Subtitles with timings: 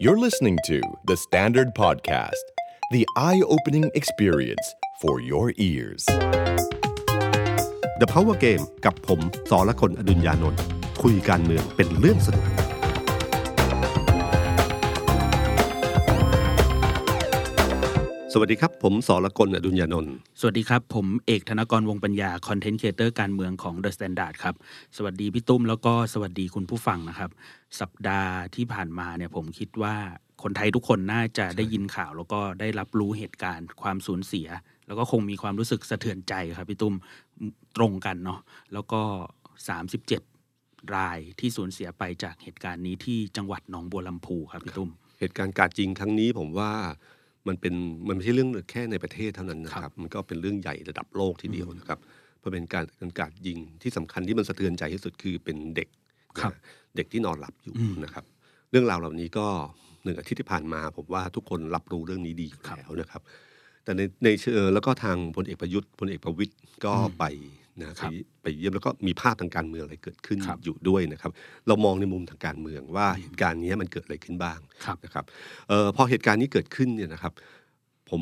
[0.00, 2.44] You're listening to The Standard Podcast,
[2.92, 6.04] the eye opening experience for your ears.
[8.00, 9.20] The Power Game กับผม
[9.50, 10.60] สอละคนอดุญญานนท์
[11.02, 12.59] คุยการเมืองเป็นเรื่องสนุก
[18.33, 24.55] สวัสดีครับ ผมสอละคนอดุญญานนท์สวัสดีครับ ผมเอกธนกรวงปัญญาคอนเทนต์ครีเอเตอร์การเมืองของ The Standard ครับ
[24.97, 27.29] สวัสดีพี่ตุ้มแล้วก็สวัสดีคุณผู้ฟังนะครับ
[27.79, 29.95] สัปดาห์ที่ผ่านมาเนี่ยผมคิดว่า
[30.43, 34.47] คนไทยทุกคนน่าจะได้ยินข่าว แล้วก็ได้รับรู้เหตุการณ์ความสูญเสีย
[34.87, 36.95] แล้วก็คงมีความรู้สึกสะเทือนใจครับพี่ตุ้ม
[37.77, 38.39] ตรงกันเนาะ
[38.73, 39.01] แล้วก็
[40.17, 46.71] 37 รายที่สูญเสียไปจากเหตุการณ์นี้ที่จังหวัดหนองบัวลำพูครับพี่ตุ้มเหตุการณ์การจริงครั้งนี้ผมว่า
[47.47, 47.73] มันเป็น
[48.07, 51.99] มันไม่ใช่เรื่องแค่ในประเทศเท่านั้นนะคครัรับบมันก็เป็นเรื่องใหญ่ระดับโลกทีเดียวนะครับ
[52.39, 55.87] เพราะเป็นการการการยิงที่สำคัญที่มันสะเทือนใจที่สุดคือเป็นเด็ก
[56.39, 56.59] ครับนะ
[56.95, 58.25] เด็กที่นอนหลับอยู่อืมนะครับ
[58.71, 59.47] เรื่องราวเหล่านี้ก็
[60.03, 63.21] หนึ่งอาทิตย์ที่ผ่านมา ผมว่าทุกคนรับรู้เรื่องนี้ดีอยู่ครับแล้วนะครับ
[63.83, 66.53] แต่ในในเชิงแล้วก็ทางพลเอกประยุทธ์พลเอกประวิตย
[66.85, 67.23] ก็ไป
[67.79, 71.31] นะครัไปบไปเยี่ยมแล้วก็มีภาพทางการเมืองอะไรเกิดขึ้นครับอยู่ด้วยนะครับ
[71.67, 75.25] เรามองในมุมทางการเมืองว่าเหตุการณ์นี้มันเกิดอะไรขึ้นบ้างครับนะครับ
[75.69, 77.33] เอ่อพอเหตุการณ์นี้เกิดขึ้นเนี่ยนะครับ
[78.09, 78.21] ผม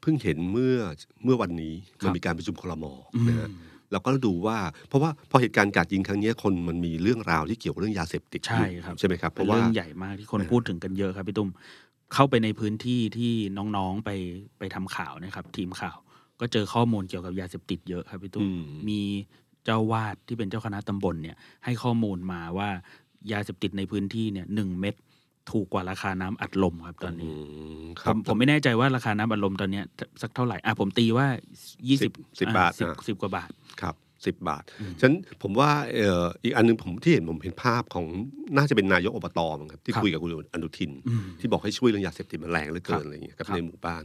[0.00, 0.76] เพิ่งเห็นเมื่อ
[1.24, 3.48] เมื่อวันนี้ครับมันมีการประชุมคลมอืมนะฮะ
[3.92, 4.58] เราก็ดูว่า
[4.88, 11.50] เพราะว่าพอเหตุการณ์การยิงครั้งเนี้ยคนมันมีเรื่องราวที่เกี่ยวกับเรื่องยาเสพติดใช่ครับใช่ไหมครับเพเป็นราะว่าเรื่องใหญ่มากที่คนเออพูดถึงกันเยอะครับพี่ตุ้ม
[12.14, 13.32] เข้าไปในพื้นที่ที่
[13.76, 14.10] น้องๆไป
[14.58, 15.98] ไปทำข่าวนะครับ ทีมข่าว
[16.40, 19.00] ก็เจอข้อมูลเกี่ยวกับยาเสพติดเยอะครับพี่ตุ้มอืมมี
[19.64, 22.68] เจ้าวาดที่เป็นเจ้าคณะตำบลเนี่ยให้ข้อมูลมาว่า
[23.32, 24.94] ยาเสพติดในพื้นที่เนี่ยหนึ่งเม็ด
[25.50, 27.30] ถูกกว่าราคาน้ำอัดลมครับตอนนี้
[27.84, 29.84] มคผรับมผมไม่แน่ใจว่าราคาน้ำอัดลมตอนเนี้ย
[30.22, 31.26] สักเท่าไหร่อะผมตีว่า
[31.88, 33.94] ยี่สิบสิบบาทสิบอะสิบกว่าบาทครับ
[34.26, 34.62] สิบบาท
[35.00, 38.06] ฉะนั้นผมว่าเอ่ออีกอันหนึงผมที่เห็นผมเห็นภาพของ
[38.56, 44.04] น่าจะเป็นนายกอบตมั้งครับที่ครับคุยกับคุณอนุทินอืมที่บอกให้ช่วยเรื่องยาเสพติดมันแรงเหลือเกิครันบอะไรอย่างเงี้ยครับครับในหมู่บ้าน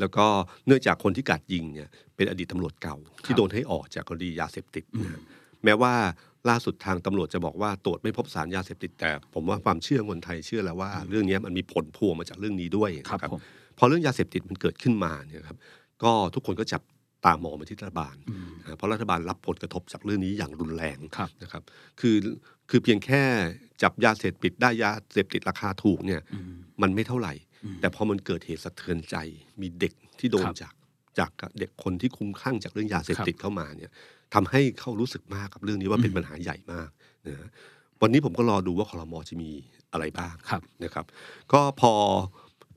[0.00, 0.24] แล้วก็
[0.66, 5.20] เนื่องจากคนที่กัดยิงเนี่ยเป็นอดีตตำรวจเก่าคที่รับโดนให้ออกจากคดียาเสพติดนะ
[5.64, 5.94] แม้ว่า
[6.50, 13.40] ล่าสุดทางตำรวจจะบอกว่าตรวจไม่พบสารยาเสพติดแต่ ผมว่าความเชื่อคนไทยเชื่อแล้วว่า เรื่องเนี้ยมันมีผลพวงมาจากเรื่องนี้ด้วยครับนะครับผม
[13.78, 15.58] พอเรื่องยาเสพติดมันเกิดขึ้นมาเนี่ยครับ
[16.02, 16.82] ก็ทุกคนก็จับ
[17.24, 21.62] ตามองไปที่รัฐบาลอืมนะเพราะรัฐบาลรับผลกระทบจากเรื่องนี้อย่างรุนแรงครับนะครับ
[22.00, 22.16] คือ
[22.70, 23.22] คือเพียงแค่
[23.82, 27.34] จับยาเสพติดได้ยาเสพติดราคาถูกเนี่ยอืมมันไม่เท่าไหร่
[27.64, 29.16] อืมแต่พอมันเกิดเหตุสะเทือนใจ
[29.60, 30.74] มีเด็กที่โดนครับจาก
[31.18, 33.90] จากเด็กคนที่คลุ้มคลั่งจากเรื่องยาเสพติดเข้ามาเนี่ย
[34.34, 36.88] ทำให้เขารู้สึกมากกับเรื่องนี้ว่าเป็นปัญหาใหญ่มาก
[37.26, 37.48] นะฮะ
[38.02, 39.50] วันนี้ผมก็รอดูว่าคลมจะมี
[39.92, 41.04] อะไรบ้างครับนะครับ
[41.52, 41.92] ก็พอ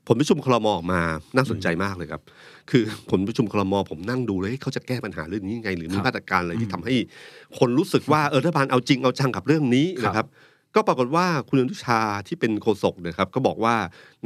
[0.06, 1.00] ผลประชุมคลมออกมา
[1.36, 2.22] น่าสนใจมากเลยครับ
[2.70, 6.94] คือผลประชุมคลมผมนั่งดูเลยเฮ้ยเขาจะแก้ปัญหาเรื่องนี้ยังไง หรือมีครับมาตรการอะไรอืที่มทำให้
[7.58, 10.26] คนรู้สึกว่าเออรัฐบาลเอาจริงเอาจังกับเรื่องนี้ครับนะครับ
[10.74, 13.74] ก็ปรากฏว่าคุณอนุชาที่เป็นโฆษกนะครับก็บอกว่า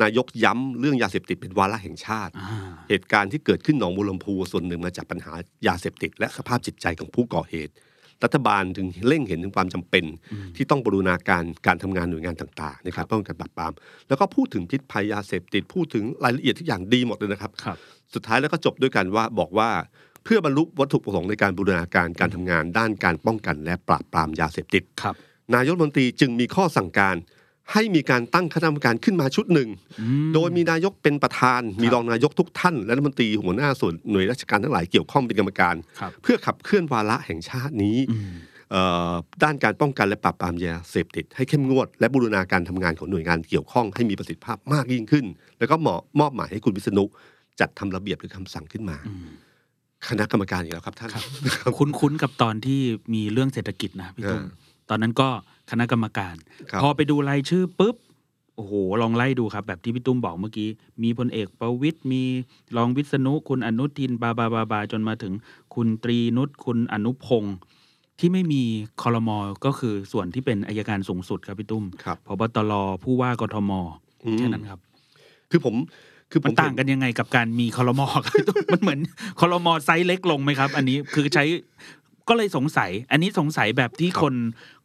[0.03, 5.33] นายกย้ำเรื่องยาเสพติดเป็นวาระแห่งชาติอ่าเหตุการณ์ที่เกิดขึ้นหนองบัวลำพูส่วนหนึ่งมาจากปัญหา
[5.67, 7.73] ยาเสพติด และสภาพจิตใจของผู้ก่อเหตุ
[8.25, 10.05] รัฐบาลถึงเร่งเห็นถึงความจำเป็น
[10.56, 13.72] ที่ต้องบรูรณาการการทำงานหน่วยงานต่างๆในการป้องกันปราบปราม
[14.09, 17.77] แล้วก็พูดถึงพิษภัยยาเสพติดพูดถึงรายละเอียดทุกอย่างดีหมดเลยนะครับครับ
[18.15, 19.71] สุดท้ายแล้วก็จบด้วยกันว่าบอกว่า
[20.25, 25.15] เพื่อบรรลุวัตถุประสงค์ในการบูรณาการการทำงานด้านการป้องกันและปราบปรามยาเสพติดครับ
[25.55, 27.16] นายกรัฐมนตรีจึงมีข้อสั่งการ
[27.72, 29.69] ให้มีการตั้งคณะกรรมการขึ้นมาชุดหนึ่ง
[30.00, 38.32] อืมโดยมีนายกเป็นประธาน มีรองนายกทุกท่าน และรัฐมนตรีหัวหน้าส่วนหน่วยราชการทั้งหลายเกี่ยวข้องเป็นกรรมการครับเพื่อขับเคลื่อนวาระแห่งชาตินี้อืม
[38.71, 39.12] เอ่อ
[39.43, 45.25] ด้านการป้องกันและปราบปรามยาเสพติดให้เข้มงวด และบูรณาการทำงานของหน่วยงานเกี่ยวข้องให้มีประสิทธิภาพมากยิ่งขึ้น
[45.59, 47.05] แล้วก็เหมาะมอบหมายให้คุณวิษณุ
[47.61, 49.27] จัดทำระเบียบหรือคำสั่งขึ้นมาอืม
[50.09, 51.11] คณะกรรมการอีกแล้วครับท่าน
[51.78, 52.81] คุ้นๆกับตอนที่
[53.15, 54.49] มีเรื่องเศรษฐกิจนะพี่ตุ้มอ่า
[54.91, 55.28] ตอนนั้นก็
[55.72, 56.34] คณะกรรมการ
[56.71, 57.97] ครับพอไปดูรายชื่อปุ๊บ
[58.56, 58.72] โอ้โห
[59.03, 60.69] ลองไล่ดูครับ แบบที่พี่ตุ้มบอกเมื่อกี้
[61.03, 62.22] มีพลเอกประวิตรมี
[62.77, 65.32] รองวิษณุคุณอนุทินบาบาบาบาจนมาถึง
[65.75, 67.56] คุณตรีนุชคุณอนุพงศ์
[68.19, 68.62] ที่ไม่มี
[69.03, 73.70] คอรมอก็คือส่วนที่เป็นอัยการสูงสุดครับพี่ตุ้มครับผบ.ตร.ผู้ว่ากทม.
[74.25, 74.81] อืมแค่นั้นครับ
[75.50, 75.75] คือผม
[76.31, 79.00] คือผมันต่างกันยังไงกับการมีคอรมอครับพี่ตุ้มมันเหมือน
[79.41, 81.44] ครมอไซส์เล็กลงไหมครับ อันนี้คือใช้
[82.29, 84.35] ก็เลยสงสัย อันนี้สงสัยแบบที่คน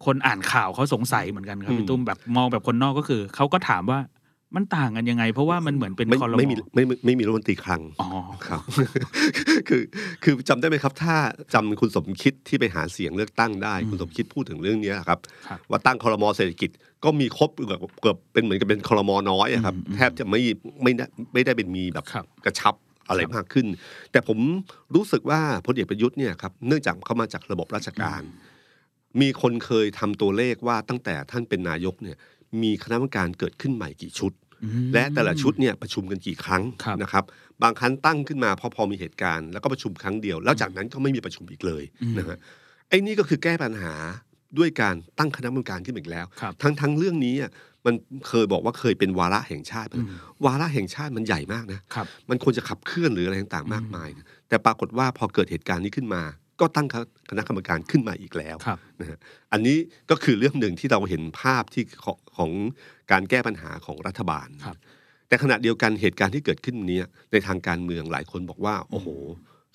[0.06, 4.00] คนอ่านข่าวเขาสงสัยเหมือนกันครับพี่ตุ้มแบบมองแบบคนนอกก็คือเขาก็ถามว่า
[4.56, 8.10] มันต่างกันยังไง เพราะว่ามันเหมือนเป็นไม่คอรมอไม่มีไม่ไม่ไม่มีรัฐมนตรีคลังอ๋อ
[8.48, 8.62] ครับ
[9.68, 9.82] คือ
[10.24, 11.16] คือจำได้ไหมครับ ถ้า
[11.54, 16.70] จำคุณสมคิดที่ไปหาเสียงเลือกตั้งได้ คุณสมคิดพูดถึงเรื่องเนี้ยครับครับ ว่าตั้งคอรมอเศรษฐกิจ
[17.04, 20.42] ก็มีครบเกือบเกือบเป็นเหมือนกับเป็นคอรมอน้อยอะครับอืมแทบจะไม่
[20.84, 22.76] ไม่ได้ไม่ได้เป็นมีแบบครับกระชับ
[23.08, 23.68] อะไรครับมากขึ้น
[24.12, 24.40] แต่ผม
[24.96, 28.22] รู้สึกว่าพลเอกประยุทธ์เนี่ยครับเนื่องจากเขามาจากระบบราชการ
[29.22, 32.18] มีคนเคยทำตัวเลขว่าตั้งแต่ท่านเป็นนายกเนี่ย
[32.62, 34.32] มีคณะกรรมการเกิดขึ้นใหม่กี่ชุด
[34.64, 37.24] อืมและแต่ละชุดเนี่ยประชุมกันกี่ครั้งครับนะครับ
[37.64, 42.38] บางครั้งตั้งขึ้นมาพอพอมีเหตุการณ์ แล้วก็ประชุมครั้งเดียว แล้วจากนั้นก็ไม่มีประชุมอีกเลยอืมนะฮะ
[42.90, 43.94] ไอ้นี่ก็คือแก้ปัญหา
[44.58, 47.52] ด้วยการตั้งคณะกรรมการขึ้นมาอีกแล้วครับทั้งทั้งเรื่องนี้อะ
[47.88, 47.96] มัน
[48.28, 50.08] เคยบอกว่าเคยเป็นวาระแห่งชาติอืม
[50.46, 56.22] วาระแห่งชาติมันใหญ่มากนะครับมันควรจะขับเคลื่อนหรืออะไรต่างๆมากมายนะแต่ปรากฏว่าพอเกิดเหตุการณ์นี้ขึ้นมา
[56.60, 56.88] ก็ตั้ง
[57.30, 59.18] คณะกรรมการขึ้นมาอีกแล้วครับนะฮะ
[59.52, 59.78] อันนี้
[60.10, 62.52] ก็คือเรื่องหนึ่งที่เราเห็นภาพที่ของของ
[63.12, 64.78] การแก้ปัญหาของรัฐบาลครับ
[65.28, 69.08] แต่ขณะเดียวกันเหตุการณ์ที่เกิดขึ้นเนี้ยในทางการเมืองหลายคนบอกว่า โอ้โห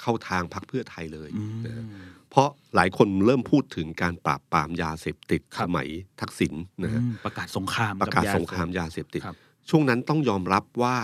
[0.02, 1.84] เข้าทางพรรคเพื่อไทยเลยอืมนะฮะ
[2.31, 5.88] เพราะหลายคนเริ่มพูดถึงการปราบปรามยาเสพติดครัสบมัย
[6.20, 9.37] ทักษิณนะฮะอืมประกาศสงครามประกาศบยสงครามยาเสพติดครับ
[9.70, 10.96] ช่วงนั้นต้องยอมรับว่า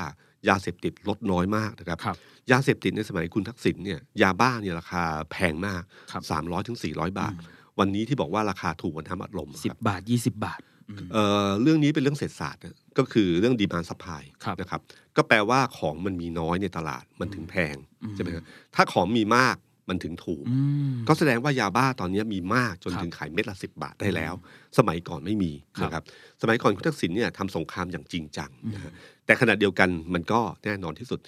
[0.49, 2.17] ยาเสพติดลดน้อยมากนะครับครับ
[2.53, 7.35] ยาเสพติดในสมัยคุณทักษิณเนี่ยยาบ้าเนี่ยราคาแพงมากครับ300ถึง400บาท
[7.79, 10.78] วันนี้ที่บอกว่าราคาถูกกว่าน้ำอัดลมสิครับสิบบาทยี่สิบบาทอืม
[11.13, 14.81] เอ่อเรื่องนี้เป็นเรื่องเศรษฐศาสตร์นะก็คือเรื่อง demand supply ครับนะครับ
[15.17, 18.45] ก็แปลว่าของมันมีน้อยในตลาดมันถึงแพงอืมใช่ไหมครับ
[18.75, 19.57] ถ้าของมีมาก
[19.89, 20.59] มันถึงถูกอื
[20.91, 24.35] มก็แสดงว่ายาบ้าตอนนี้มีมากจนครับถึงขายเม็ดละสิบาทได้แล้ว
[24.79, 26.03] สมัยก่อนไม่มีครับนะครับ
[26.43, 28.93] สมัยก่อนคุณทักษิณเนี่ยทำสงครามอย่างจริงจังนะฮะ
[29.27, 31.21] แต่ขณะเดียวกันมันก็แน่นอนที่สุด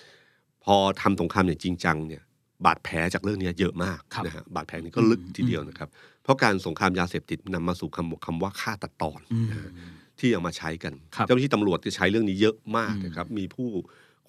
[0.65, 2.23] พอทำสงครามอย่างจริงจังเนี่ย
[2.67, 5.89] บาดแผลจากเรื่องนี้เยอะมากครับนะฮะบาดแผลนี้ก็ลึกทีเดียวนะครับ
[6.23, 9.71] เพราะการสงครามยาเสพติดนำมาสู่คำคำว่าฆ่าตัดตอนอืมนะฮะ
[10.19, 13.69] ที่เอามาใช้กันครับเจ้าหน้าที่ตำรวจจะใช้เรื่องนี้เยอะมากอืมนะครับ มีผู้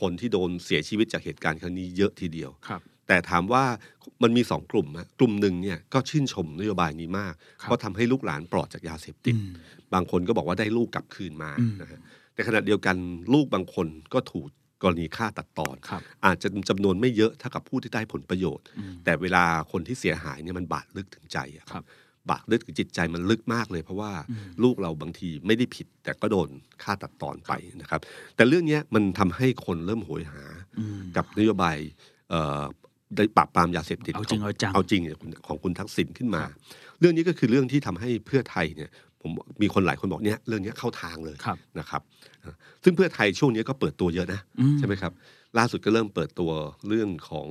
[0.01, 3.63] คนที่โดนเสียชีวิตจากเหตุการณ์ครั้งนี้เยอะทีเดียวครับแต่ถามว่า
[4.23, 9.51] มันมีสองกลุ่มนะกลุ่มหนึ่งเนี่ยก็ชื่นชมนโยบายนี้มากครับเพราะทำให้ลูกหลานปลอดจากยาเสพติดอืม
[9.93, 11.99] บางคนก็บอกว่าได้ลูกกลับคืนมาอืมนะฮะ
[12.33, 12.95] แต่ขณะเดียวกัน
[13.33, 14.45] ลูกบางคนก็ถูก
[14.83, 21.83] กรณีฆ่าตัดตอนครับอาจจะจำนวนไม่เยอะเท่ากับผู้ที่ได้ผลประโยชน์อืมแต่เวลาคนที่เสียหายเนี่ยมันบาดลึกถึงใจอะครับ
[22.29, 26.49] บาดลึกถึงจิตใจมันลึกมากเลย เพราะว่าอืมลูกเราบางทีไม่ได้ผิด แต่ก็โดน
[26.83, 28.01] ฆ่าตัดตอนไปนะครับ
[28.35, 30.43] แต่เรื่องเนี้ยมันทำให้คนเริ่มโหยหา
[30.79, 31.77] อืมกับนโยบาย
[32.29, 32.61] เอ่อ
[33.17, 35.17] ได้ปราบปรามยาเสพติดเอาจริงเอาจังเอาจริงเนี่ย
[35.47, 36.43] ของคุณทักษิณขึ้นมา
[36.99, 38.89] เรื่องนี้ก็คือเรื่องที่ทำให้เพื่อไทยเนี่ย
[39.21, 39.31] ผม
[39.62, 42.01] มีคนหลายคนบอกเนี่ยเรื่องนี้เข้าทางเลยครับนะครับ
[42.45, 45.13] อะซึ่งเพื่อไทยช่วงนี้ก็เปิดตัวเยอะนะอืใช่ไหมครับ
[45.57, 46.51] ล่าสุดก็เริ่มเปิดตัว
[46.88, 47.47] เรื่องของ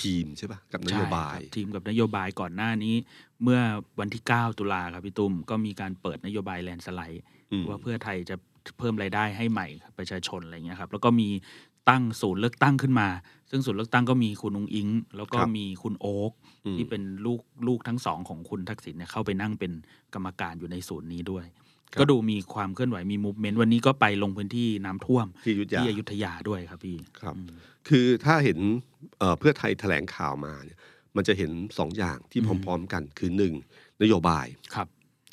[0.00, 2.94] ทีมใช่ปะกับนโยบายใช่ครับทีมกับนโยบายก่อนหน้านี้
[3.42, 3.60] เมื่อ
[4.00, 7.22] วันที่ 9 ตุลาครับพี่ตุ้มก็มีการเปิดนโยบายแลนสไลด์
[7.52, 8.36] อืมว่าเพื่อไทยจะ
[8.78, 9.68] เพิ่มรายได้ให้ใหม่
[9.98, 11.28] ประชาชนอะไรเงี้ยครับแล้วก็มี
[11.90, 13.08] ตั้งศูนย์เลือกตั้งขึ้นมา
[13.50, 16.32] ซึ่งศูนย์เลือกตั้งก็มีคุณองอิง แล้วก็ครับมีคุณโอ๊ก
[16.66, 19.72] อืมที่เป็นลูกลูกทั้งสองของคุณทักษิณเนี่ยเข้าไปนั่งเป็น
[20.14, 21.44] กรรมการอยู่ในศูนย์นี้ด้วย
[21.92, 27.48] ครับก็ดูมีความเคลื่อนไหวมีมูฟเมนต์วันนี้ก็ไปลงพื้นที่น้ำท่วมที่อยุทธยาที่อยุธยาด้วยครับพี่ครับอืม
[27.88, 28.58] คือถ้าเห็น
[29.18, 30.78] เอ่อเพื่อไทยแถลงข่าวมาเนี่ย
[31.16, 33.54] มันจะเห็นสองอย่างที่อืมพร้อม ๆ กันคือหนึ่ง
[34.02, 34.88] นโยบายครับ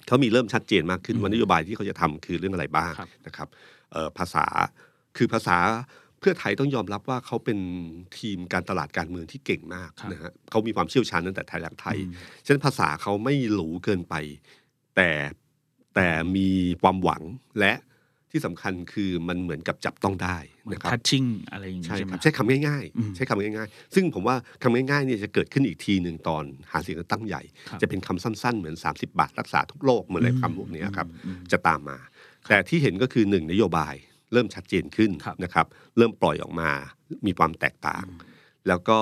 [0.07, 3.47] เขามีเริ่มชัดเจนมากขึ้นอืมว่านโยบายที่เขาจะทำคือเรื่องอะไรบ้างครับนะครับ
[3.91, 4.45] เอ่อภาษา
[5.17, 5.57] คือภาษา
[6.21, 7.59] เพื่อไทยต้องยอมรับว่าเขาเป็น
[8.19, 12.13] ทีมการตลาดการเมืองที่เก่งมากครับนะฮะเขามีความเชี่ยวชาญตั้งแต่ไทยรักไทยอืม
[12.45, 14.15] ฉะนั้นภาษาเขาไม่หรูเกินไป
[14.95, 15.09] แต่
[15.95, 16.49] แต่มี
[16.81, 17.21] ความหวัง
[17.59, 17.73] และ
[18.31, 31.97] ที่สำคัญคือมันเหมือนกับจับต้องได้เหมือนนะครับทัชชิ่งอะไรอย่างงี้ใช่ใช่ไหมครับใช้คำง่ายอืมๆใช้คำง่ายๆ ซึ่งผมว่าคำง่ายๆเนี่ยจะเกิดขึ้นอีกทีหนึ่งตอนหาเสียงเลือกตั้งใหญ่ครับจะเป็นคำสั้นๆ เหมือน 30 บาทรักษาทุกโรคเหมือนอะไรคำพวกเนี้ยครับอืมจะตามมา
[32.49, 33.95] แต่ที่เห็นก็คือหนึ่งนโยบาย
[34.33, 35.65] เริ่มชัดเจนขึ้นครับนะครับ
[35.97, 36.71] เริ่มปล่อยออกมา
[37.25, 38.05] มีความแตกต่าง
[38.67, 38.99] แล้วก็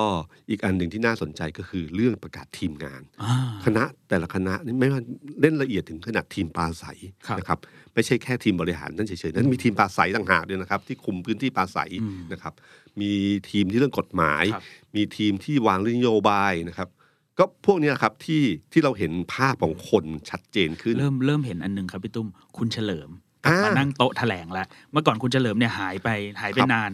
[0.50, 3.34] อีกอันหนึ่งที่น่าสนใจก็คือเรื่องประกาศทีมงานอ่า
[3.66, 5.02] คณะแต่ละคณะนี่ไม่ว่า
[5.42, 6.86] เล่นละเอียดถึงขนาดทีมปลาใส
[7.28, 7.60] ครับนะครับ
[7.94, 12.54] ไม่ใช่แค่ทีมบริหารนั่นเฉยๆนั้นมีทีมปลาใสต่างหากด้วยนะครับ ที่คุมพื้นที่ปลาใสอืมนะครับ
[13.02, 13.12] มี
[13.50, 14.64] ทีมที่เรื่องกฎหมายครับ
[14.96, 16.90] มีทีมที่วางเรื่องนโยบายนะครับ
[17.40, 22.28] ก็พวกเนี้ยครับที่ที่เราเห็นภาพของคนชัดเจนขึ้น เริ่มเริ่มเห็นอันหนึงครับพี่ตุ้ม
[22.58, 23.10] คุณเฉลิม
[23.44, 26.10] กลับอ่ามมานั่งโต๊ะแถลงแล้วเมื่อก่อนคุณเฉลิมเนี่ยหายไป
[26.42, 26.92] หายไปครับนาน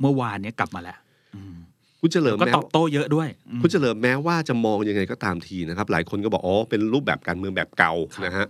[0.00, 0.98] เมื่อวานเนี้ยกลับมาแล้ว
[1.34, 1.54] อืม
[2.00, 8.46] คุณเฉลิมก็แม้ตอบโต้เยอะด้วยอืมคุณเฉลิมแม้ว่าจะมองยังไงก็ตามทีนะครับ หลายคนก็บอกอ๋อเป็นรูปแบบการเมืองแบบเก่าครับนะฮะ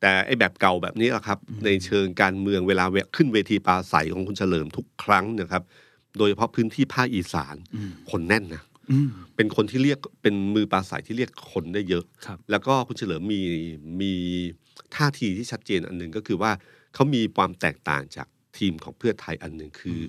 [0.00, 2.84] แต่ไอ้แบบเก่าแบบนี้แหละครับ ในเชิงการเมืองเวลา
[3.16, 5.62] ขึ้นเวทีปราศัยของคุณเฉลิมทุกครั้งนะครับ
[6.18, 13.40] โดยเฉพาะพื้นที่ภาคอีสานอืมคนแน่นนะอืมเป็นคนที่เรียกเป็นมือปราศัยที่เรียกคนได้เยอะครับแล้วก็คุณเฉลิมมี
[14.00, 14.12] มี
[14.96, 16.52] ท่าทีที่ชัดเจนอันหนึ่งก็คือว่า
[16.94, 18.26] เขามีความแตกต่างจาก
[18.58, 20.02] ทีมของเพื่อไทยอันหนึ่งคืออ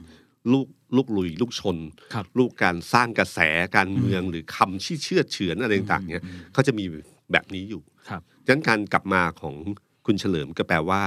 [0.52, 1.78] ลูกลูกลุยลูกชน
[2.14, 3.40] ครับลูกการสร้างกระแส
[3.76, 6.86] การเมืองหรือคำที่เชื่อดเฉือนอะไรต่างๆเนี่ยเขาจะมี
[7.32, 9.56] แบบนี้อยู่ครับดังนั้นการกลับมาของ
[10.06, 11.02] คุณเฉลิมก็แปลว่า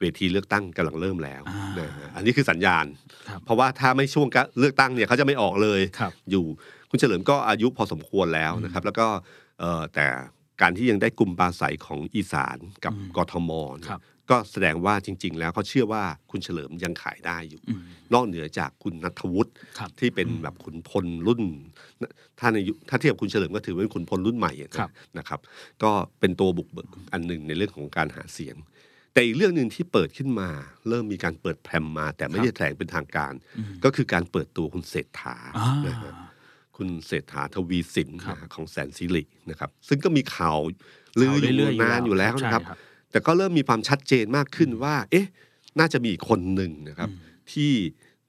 [0.00, 2.86] เวทีเลือกตั้งกำลังเริ่มแล้วอ่านนะฮะอันนี้คือสัญญาณ
[3.28, 4.26] ครับเพราะว่าถ้าไม่ช่วง
[4.58, 6.44] เลือกตั้งเนี่ยเขาจะไม่ออกเลยครับอยู่
[6.90, 9.06] คุณเฉลิมก็อายุพอสมควรแล้วนะครับ แล้วก็
[9.60, 10.06] เอ่อแต่
[10.60, 17.80] การที่ยังได้กลุ่มปราศัยของอีสานกับอืมกทมเนี่ยครับก็แสดงว่าจริง ๆ แล้วเขาเชื่อว่าคุณเฉลิมยังขายได้อยู่อืม
[18.14, 21.42] นอกเหนือจากคุณนัทวุฒิครับที่เป็นแบบขุนพลรุ่น
[22.38, 25.40] ถ้าในยุคถ้าเทียบคุณเฉลิมก็ถือว่าเป็นขุนพลรุ่นใหม่นะครับนะครับ
[25.82, 28.56] ก็เป็นตัวบุกเบิกอันหนึ่งในเรื่องของการหาเสียง
[29.12, 30.50] แต่อีกเรื่องหนึ่งที่เปิดขึ้นมา
[30.88, 36.12] เริ่มมีการเปิดแพรมมา แต่ไม่ได้แถลงเป็นทางการอืมก็คือการเปิดตัวคุณเศรษฐาอ่านะฮะ
[36.76, 40.58] คุณเศรษฐาทวีสินครับนะฮะของแสนสิรินะครับ ซึ่งก็มีข่าว
[41.20, 42.76] ลืออยู่เรื่อยๆนานอยู่แล้วนะครับใช่
[43.10, 45.26] แต่ก็เริ่มมีความชัดเจนมากขึ้นว่า เอ๊ะ
[45.78, 47.72] น่าจะมีอีกคนหนึ่งนะครับอืมที่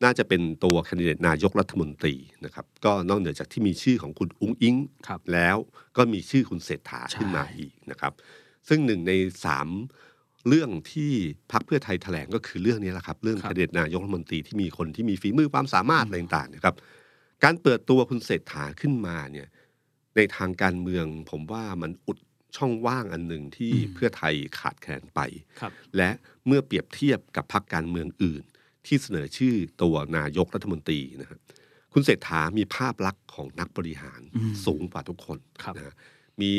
[0.03, 4.75] น่าจะเป็นตัวแคนดิเดตนายกรัฐมนตรีนะครับ ก็นอกเหนือจากที่มีชื่อของคุณอุ้งอิง
[5.07, 5.57] ครับแล้ว
[5.97, 8.13] ก็มีชื่อคุณเศรษฐาใช่ขึ้นมาอีกนะครับ
[8.67, 9.11] ซึ่งหนึ่งใน
[9.45, 9.67] สาม
[10.47, 11.11] เรื่องที่
[11.51, 16.75] พรรคเพื่อไทยแถลงก็คือเรื่องนี้แหละครับ เรื่องครับแคนดิเดตนายกรัฐมนตรีที่มีคนที่มีฝีมือความสามารถอะไรต่างๆนะครับ
[17.45, 19.47] การเปิดตัวคุณเศรษฐาขึ้นมาเนี่ย
[20.15, 22.19] ในทางการเมืองผมว่ามันอุด
[22.57, 25.19] ช่องว่างอันหนึ่งที่อืมเพื่อไทยขาดแคลนไป
[25.59, 26.09] ครับและ
[26.45, 28.43] เมื่อเปรียบเทียบกับพรรคการเมืองอื่น
[28.85, 31.39] ที่เสนอชื่อตัวนายกรัฐมนตรีนะครับ
[31.93, 35.95] คุณเศรษฐามีภาพลักษณ์ของนักบริหารอืมสูงกว่าทุกคนครับนะฮะ
[36.41, 36.51] มี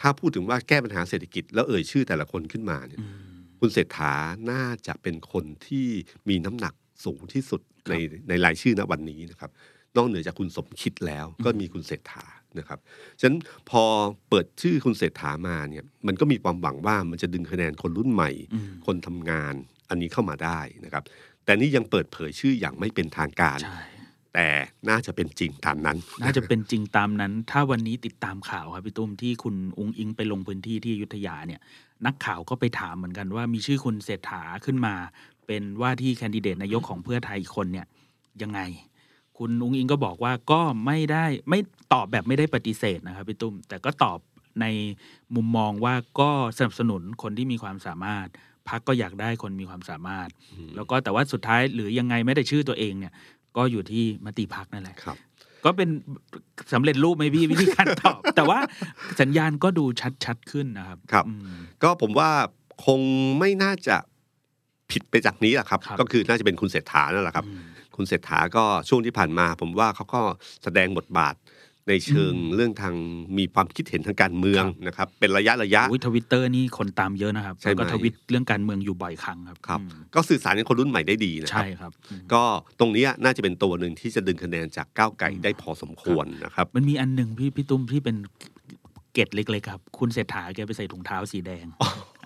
[0.00, 3.12] ถ้าพูดถึงว่าแก้ปัญหาเศรษฐกิจ แล้วเอ่ยชื่อแต่ละคนขึ้นมาเนี่ยอืม
[3.60, 4.14] คุณเศรษฐา
[4.50, 5.86] น่าจะเป็นคนที่
[6.28, 6.74] มีน้ำหนัก
[7.04, 7.94] สูงที่สุดใน
[8.28, 9.50] ในรายชื่อณวันนี้นะครับ
[9.96, 12.26] นอกเหนือจากคุณสมคิดแล้วก็มีคุณเศรษฐา
[12.58, 12.78] นะครับ
[13.20, 13.38] ฉะนั้น
[13.70, 13.82] พอ
[14.28, 19.54] เปิดชื่อคุณเศรษฐามาเนี่ยมันก็มีความหวังว่ามันจะดึงคะแนนคนรุ่นใหม่อืมคนทำงาน
[19.90, 21.04] อันนี้เข้ามาได้นะครับ
[21.44, 23.80] แต่นี่ยังเปิดเผยชื่ออย่างไม่เป็นทางการใช่
[24.34, 24.48] แต่
[24.88, 31.60] น่าจะเป็นจริงตามนั้น น่าจะเป็นจริงตามนั้น ถ้าวันนี้ติดตามข่าวครับพี่ตุ้มที่คุณอุ้งอิงไปลงพื้นที่ที่อยุธยาเนี่ย
[32.06, 34.94] นักข่าวก็ไปถามเหมือนกันว่ามีชื่อคุณเศรษฐาขึ้นมา
[35.46, 37.86] เป็นว่าที่แคนดิเดตนายกของเพื่อไทยอีกคนเนี่ย
[38.42, 38.60] ยังไง
[39.38, 41.58] คุณอุ้งอิงก็บอกว่าก็ไม่ได้ไม่
[41.92, 44.18] ตอบแบบไม่ได้ปฏิเสธนะครับพี่ตุ้ม แต่ก็ตอบ
[44.60, 44.66] ใน
[45.34, 48.26] มุมมองว่าก็สนับสนุนคนที่มีความสามารถ
[48.68, 50.28] พักก็อยากได้คนมีความสามารถ
[50.76, 53.12] แล้วก็แต่ว่าสุดท้ายหรือยังไงไม่ได้ชื่อตัวเองเนี่ย
[53.56, 55.16] ก็อยู่ที่มติพักนั่นแหละครับ
[55.64, 55.88] ก็เป็น
[56.72, 58.58] สำเร็จรูปไหมพี่วิธีการตอบ แต่ว่า
[59.20, 59.84] สัญญาณก็ดู
[60.24, 62.30] ชัดๆขึ้นนะครับครับอืมก็ผมว่า
[62.86, 63.00] คง
[63.38, 63.96] ไม่น่าจะ
[64.90, 67.60] ผิดไปจากนี้แหละครับครับ ก็คือน่าจะเป็นคุณเศรษฐานั่นแหละครับอืม
[67.96, 70.20] คุณเศรษฐาก็ช่วงที่ผ่านมา ผมว่าเขาก็
[70.64, 71.36] แสดงบทบาท
[71.90, 72.94] ในเชิงอืมเรื่องทาง
[73.38, 82.42] มีความคิดเห็นทางการเมืองครับนะครับ เป็นระยะระยะอุ้ยทวิตเตอร์นี่คนตามเยอะนะครับใช่ไหมแล้วก็ทวิตเรื่องการเมืองอยู่บ่อยครั้งครับครับอืมก็สื่อสารกับคนรุ่นใหม่ได้ดีนะครัใช่บครับอืมก็
[82.80, 88.16] ตรงเนี้ยน่าจะเป็นตัวหนึ่งที่จะดึงคะแนนจากก้าวไกลอืมได้พอสมควรนะครับ มันมีอันหนึ่งพี่พี่ตุ้มที่เป็น
[89.12, 91.66] เกตเล็กๆครับ คุณเศรษฐาแกไปใส่ถุงเท้าสีแดง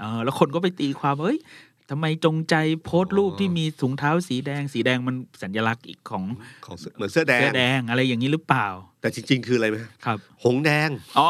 [0.00, 1.40] เออแล้วคนก็ไปตีความว่าเฮ้ย
[1.90, 2.54] ทำไมจงใจ
[2.84, 6.24] โพสต์รูปที่มีถุงเท้าสีแดง สีแดงมันสัญลักษณ์อีกของ
[6.66, 8.66] ของเสื้อเหมือนเสื้อแดเสื้องแดงอะไรอย่างนี้หรือเปล่า
[9.00, 11.28] แต่จริง ๆ คืออะไรไหมครับ หงแดงอ๋อ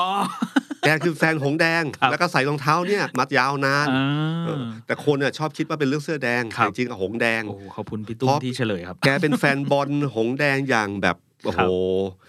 [0.87, 4.05] แกคือแฟนหงแดงครับแล้วก็ใส่รองเท้าเนี่ย มัดยาวนานอ่า
[4.47, 12.21] เออแต่คนเนี่ยชอบคิดว่าเป็นเรื่องเสื้อแดงครับแต่จริงๆอะหงแดงโอ้ขอบคุณพี่ตุ้เพมราะที่เฉลยครับ แกเป็นแฟนบอลหงแดงอย่างแบบโอ้โหครับแบบ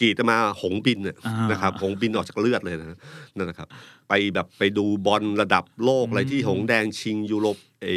[0.00, 2.98] กรีดมาหงบินน่ะอ่านนะครับ หงบินออกจากเลือดเลยนะ
[3.36, 3.68] นั่นนะครับ
[4.08, 7.94] ไปแบบไปดูบอลระดับโลกอืมอะไรที่หงแดงชิงยุโรปไอ้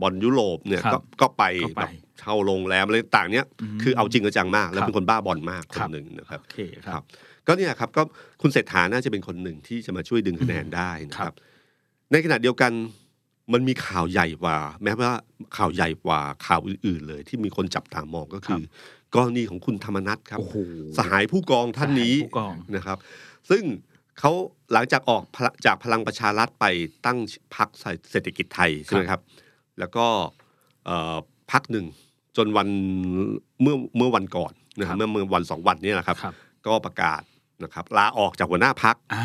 [0.00, 7.02] บอลยุโรปเนี่ยครับก็ก็ไปก็ไปแบบเช่าโรงแรมอะไรต่างเนี้ยอืมคือเอาจริงเอาจังมาก แล้วครับเป็นคนบ้าบอลมากคครันบหนึ่งนะครับโอเคครับ
[7.46, 8.02] ก็เนี่ยครับก็
[8.42, 11.36] คุณเศรษฐาน่าจะเป็นคนหนึ่งที่จะมาช่วยดึงคะแนนได้นะคครัรับบ
[12.12, 12.72] ในขณะเดียวกัน
[13.52, 15.10] มันมีข่าวใหญ่กว่า แม้ว่า
[15.56, 18.62] ข่าวใหญ่กว่าข่าวอื่นๆเลย ที่มีคนจับตามองก็คือ
[19.14, 20.56] กรณีของคุณธรรมนัทครับโอ้โห
[20.98, 22.98] สหายผู้กองท่านนี้สหายผู้กองนะครับ
[23.50, 23.62] ซึ่ง
[24.18, 24.32] เขา
[24.72, 26.64] หลังจากออกพละจากพลังประชารัฐไป
[27.06, 27.18] ตั้ง
[27.56, 27.68] พรรค
[28.10, 29.20] เศรษฐกิจไทยใช่ไหมครับ
[29.78, 30.06] แล้วก็
[30.86, 31.16] เอ่อ
[31.52, 31.86] พักหนึ่ง
[32.36, 32.68] จนวัน
[33.62, 36.34] เมื่อเมื่อวันก่อนนะคครัรับบเมื่อเมื่อวันสองวันเนี้แหละครับครับ
[36.66, 37.22] ก็ประกาศ
[37.64, 39.22] นะครับลาออกจากหัวหน้าพักอ่า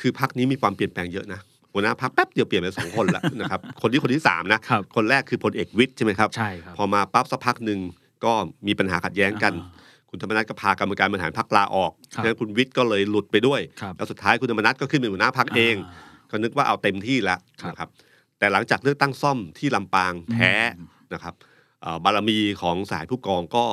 [0.00, 1.40] คือพักนี้มีความเปลี่ยนแปลงเยอะนะ
[1.72, 7.78] หัวหน้าพักแป๊บเดียวเปลี่ยนไปสองคนแล้วนะครับ คนที่คนที่สามนะครับคนแรกคือพลเอกวิทย์ใช่ไหมครับใช่ครับพอมาปั๊บสักพักหนึ่ง
[8.24, 8.32] ก็
[8.66, 15.74] มีปัญหาขัดแย้งกันอ่าคุณธรรมนัฐก็พากรรมการบริหารพักลาออกครับฉะนั้นคุณวิทย์ก็เลยหลุดไปด้วยครับแล้วสุดท้ายคุณธรรมนัฐก็ขึ้นเป็นหัวหน้าพักเอง
[16.30, 17.88] ก็นึกว่าเอาเต็มที่แล้วครับนะครับ
[18.38, 21.34] แต่หลังจากเลือกตั้งซ่อมที่ลำปางแพ้อืมนะครับ
[21.82, 23.64] เอ่อบารมีของสายผู้กองก็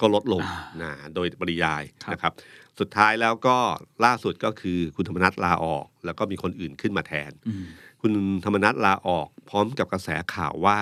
[0.00, 0.42] ก็ลดลง
[0.82, 2.32] อ่านะโดยปริยายครับนะครับ
[2.80, 3.56] สุดท้ายแล้วก็
[4.04, 7.64] ล่าสุดก็คือคุณธรรมนัฐลาออก แล้วก็มีคนอื่นขึ้นมาแทนอืม
[8.02, 8.12] คุณ
[8.44, 10.78] ธรรมนัฐลาออก พร้อมกับกระแสข่าวว่า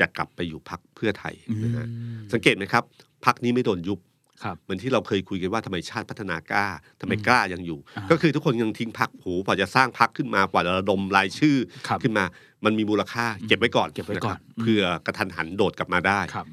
[0.00, 1.34] จะกลับไปอยู่พักเพื่อไทย
[1.64, 1.86] นะฮะ
[2.32, 2.84] สังเกตไหมครับ
[3.24, 3.98] พักนี้ไม่โดนยุบ
[4.42, 6.66] ครับเหมือนที่เราเคยคุยกันว่าทำไมชาติพัฒนากล้า
[7.00, 11.56] ทำไมอืมกล้ายังอยู่อ่าก็คือทุกคนยังทิ้งพักโหกว่าจะสร้างพักขึ้นมากว่าจะระดมรายชื่อ
[11.88, 12.24] ครับขึ้นมา
[12.64, 16.46] มันมีมูลค่า เก็บไว้ก่อนเก็บไว้ก่อนะครัเพื่อกระทันหันโดดกลับมาได้ครับ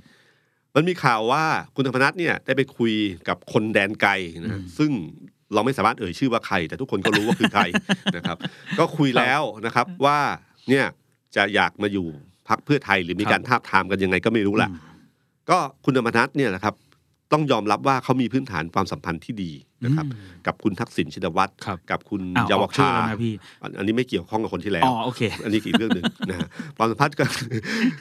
[0.75, 1.43] มันมีข่าวว่า
[1.75, 2.93] คุณธรรมนัฐเนี่ยได้ไปคุย
[3.29, 4.91] กับคนแดนไกลนะอืมซึ่ง
[5.53, 7.63] เราไม่สามารถเอ่ยชื่อว่าใคร แต่ทุกคนก็รู้ว่าคือใคร
[8.15, 8.37] นะครับ
[8.79, 10.19] ก็คุยแล้วนะครับว่า
[10.69, 10.85] เนี่ย
[11.35, 12.07] จะอยากมาอยู่
[12.49, 14.79] พักเพื่อไทยหรือมีการทาบทามกันยังไงก็ไม่รู้แหละอืม
[15.49, 16.75] ก็คุณธรรมนัฐเนี่ยนะครับ
[17.33, 19.51] ต้องยอมรับว่าเขามีพื้นฐานความสัมพันธ์ที่ดี
[19.85, 27.29] นะครับอืมกับคุณทักษิณชินวัตรครับกับคุณอ้าวเยาวออกชื่อภาแล้วนะพี่อันอันนี้ไม่เกี่ยวข้องกับคนที่แล้วอ๋อโอเคอันนี้อีกเรื่องหนึ่งนะฮะความสัมพันธ์กับ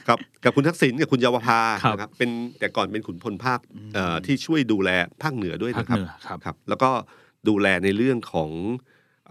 [0.07, 2.29] กับกับคุณทักษิณกับคุณเยาวภาครับนะครับเป็น
[2.59, 3.59] แต่ก่อนเป็นขุนพลภาค
[3.93, 4.89] เอ่อที่ช่วยดูแล
[5.23, 6.89] ภาคเหนือด้วยภาคนะครับเหนือครับครับ แล้วก็
[7.47, 8.51] ดูแลในเรื่องของ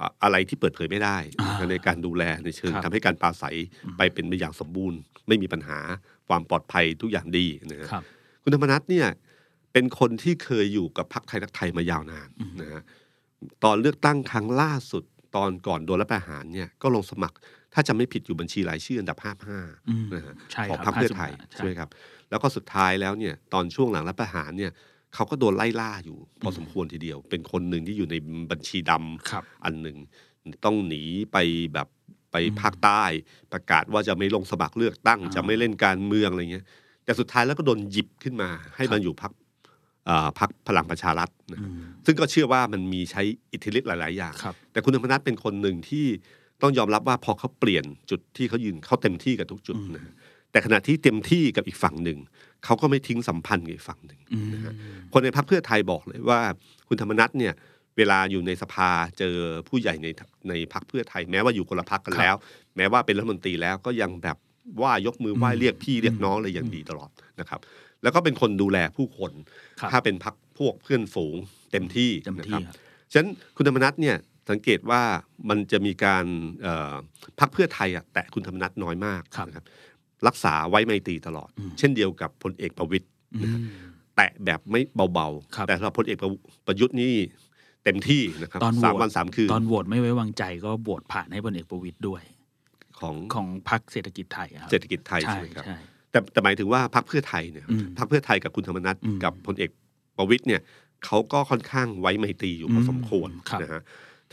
[0.00, 3.56] อะอะไรที่เปิดเผยไม่ได้อ่าในการดูแลในเชิงครับทำให้การปราศัย
[3.96, 5.78] ไปเป็นไปอย่างสมบูรณ์ ไม่มีปัญหา
[6.28, 8.02] ความปลอดภัยทุกอย่างดีนะฮะครับ
[8.42, 9.06] คุณธรรมนัฐเนี่ย
[9.72, 12.82] เป็นคนที่เคยอยู่กับพรรคไทยรักไทยมายาวนานอืมนะฮะ
[13.64, 15.04] ตอนเลือกตั้งครั้งล่าสุด
[15.36, 17.36] ตอนก่อนโดนรัฐประหารเนี่ยก็ลงสมัคร
[17.74, 19.18] ถ้าจำไม่ผิดอยู่บัญชีรายชื่ออันดับ
[19.52, 21.88] 55อืมนะฮะใช่ของคพรรัรคเพื่อไทย55ใช่ไหมครับ
[22.30, 24.72] แล้วก็สุดท้ายแล้วเนี่ยตอนช่วงหลังรัฐประหารเนี่ย
[25.14, 28.16] เขาก็โดนไล่ล่าอยู่ พอสมควรทีเดียว เป็นคนหนึ่งที่อยู่ใน
[28.50, 29.96] บัญชีดำครับอันหนึ่ง
[30.64, 31.36] ต้องหนีไป
[31.74, 31.88] แบบ
[32.32, 33.02] ไปอืมภาคใต้
[33.52, 36.66] ประกาศว่าจะไม่ลงสมัครเลือกตั้งอ่าจะไม่เล่นการเมืองอะไรเงี้ย
[37.04, 39.32] แต่สุดท้ายแล้วก็โดนหยิบขึ้นมา ให้ครับมาอยู่พัก
[40.38, 43.22] พักพลังประชารัฐนะอืมซึ่งก็เชื่อว่ามันมีใช้
[43.52, 46.06] อิทธิฤทธิ์หลาย ๆ อย่างครับแต่คุณธรรมนัฐเป็นคนหนึ่งที่
[46.62, 50.12] ต้องยอมรับว่าพอเขาเปลี่ยนจุดที่เขายืนเขาเต็มที่กับทุกจุดอืมนะฮะ
[50.52, 52.18] แต่ขณะที่เต็มที่กับอีกฝั่งหนึ่ง
[52.64, 54.72] เขาก็ไม่ทิ้งสัมพันธ์กับอีกฝั่งหนึ่งอืมนะฮะ
[55.12, 56.40] คนในพรรคเพื่อไทยบอกเลยว่า
[56.88, 57.54] คุณธรรมนัฐเนี่ย
[57.96, 59.36] เวลาอยู่ในสภาเจอ
[59.68, 60.08] ผู้ใหญ่ใน
[60.48, 62.34] ในพรรคเพื่อไทยแม้ว่าอยู่คนละพรรคกันแล้ว
[62.76, 64.36] แม้ว่าเป็นรัฐมนตรีแล้วก็ยังแบบ
[64.82, 67.10] ว่ายกมือไหว้อืมเรียกพี่เรียกน้องเลยอย่างดีตลอด
[67.40, 67.60] นะครับ
[68.02, 69.32] แล้วก็เป็นคนดูแลผู้คน
[69.80, 71.36] ครับถ้าเป็นพรรคพวกเพื่อนฝูง
[71.72, 72.74] เต็มที่เต็มนะที่ครับครับ
[73.12, 74.16] ฉะนั้นคุณธรรมนัฐเนี่ย
[74.50, 75.02] สังเกตว่า
[75.48, 76.24] มันจะมีการ
[76.62, 76.94] เอ่อ
[77.40, 79.64] พรรคเพื่อไทยอะแตะคุณธรรมนัฐน้อยมากครับนะครับ
[80.26, 83.64] รักษาไว้ไมตรีตลอดอืมเช่นเดียวกับพลเอกประวิตยอืม
[84.16, 84.80] แตะแบบไม่
[85.12, 86.30] เบาครับๆแต่สำหรับพลเอกประ
[86.66, 87.14] ประยุทธ์นี่
[87.84, 92.22] เต็มที่นะครับตอนโหวตสามวันสามคืนตอนโหวตไม่ไว้วางใจก็โหวตผ่านให้พลเอกประวิตยด้วย
[93.00, 95.78] ของของพรรคเศรษฐกิจไทยครับเศรษฐกิจไทยใช่ใช่ไหมครับใช่
[96.10, 99.70] แต่แต่หมายถึงว่าพรรคเพื่อไทยเนี่ยอืมพรรคเพื่อไทยกับคุณธรรมนัฐอืมกับพลเอก
[100.16, 100.60] ประวิตยเนี่ย
[101.04, 103.82] เขาก็ค่อนข้างไว้ไมตรีอยู่พอสมควรครับนะฮะ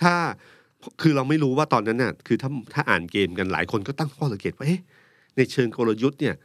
[0.02, 0.14] ถ้า
[1.02, 4.82] คือเราไม่รู้ว่าตอนนั้นน่ะคือถ้าถ้าอ่านเกมกันหลายคนก็ตั้งข้อสังเกตว่าเอ๊ะ
[5.38, 6.36] ในเชิงกลยุทธ์เนี่ย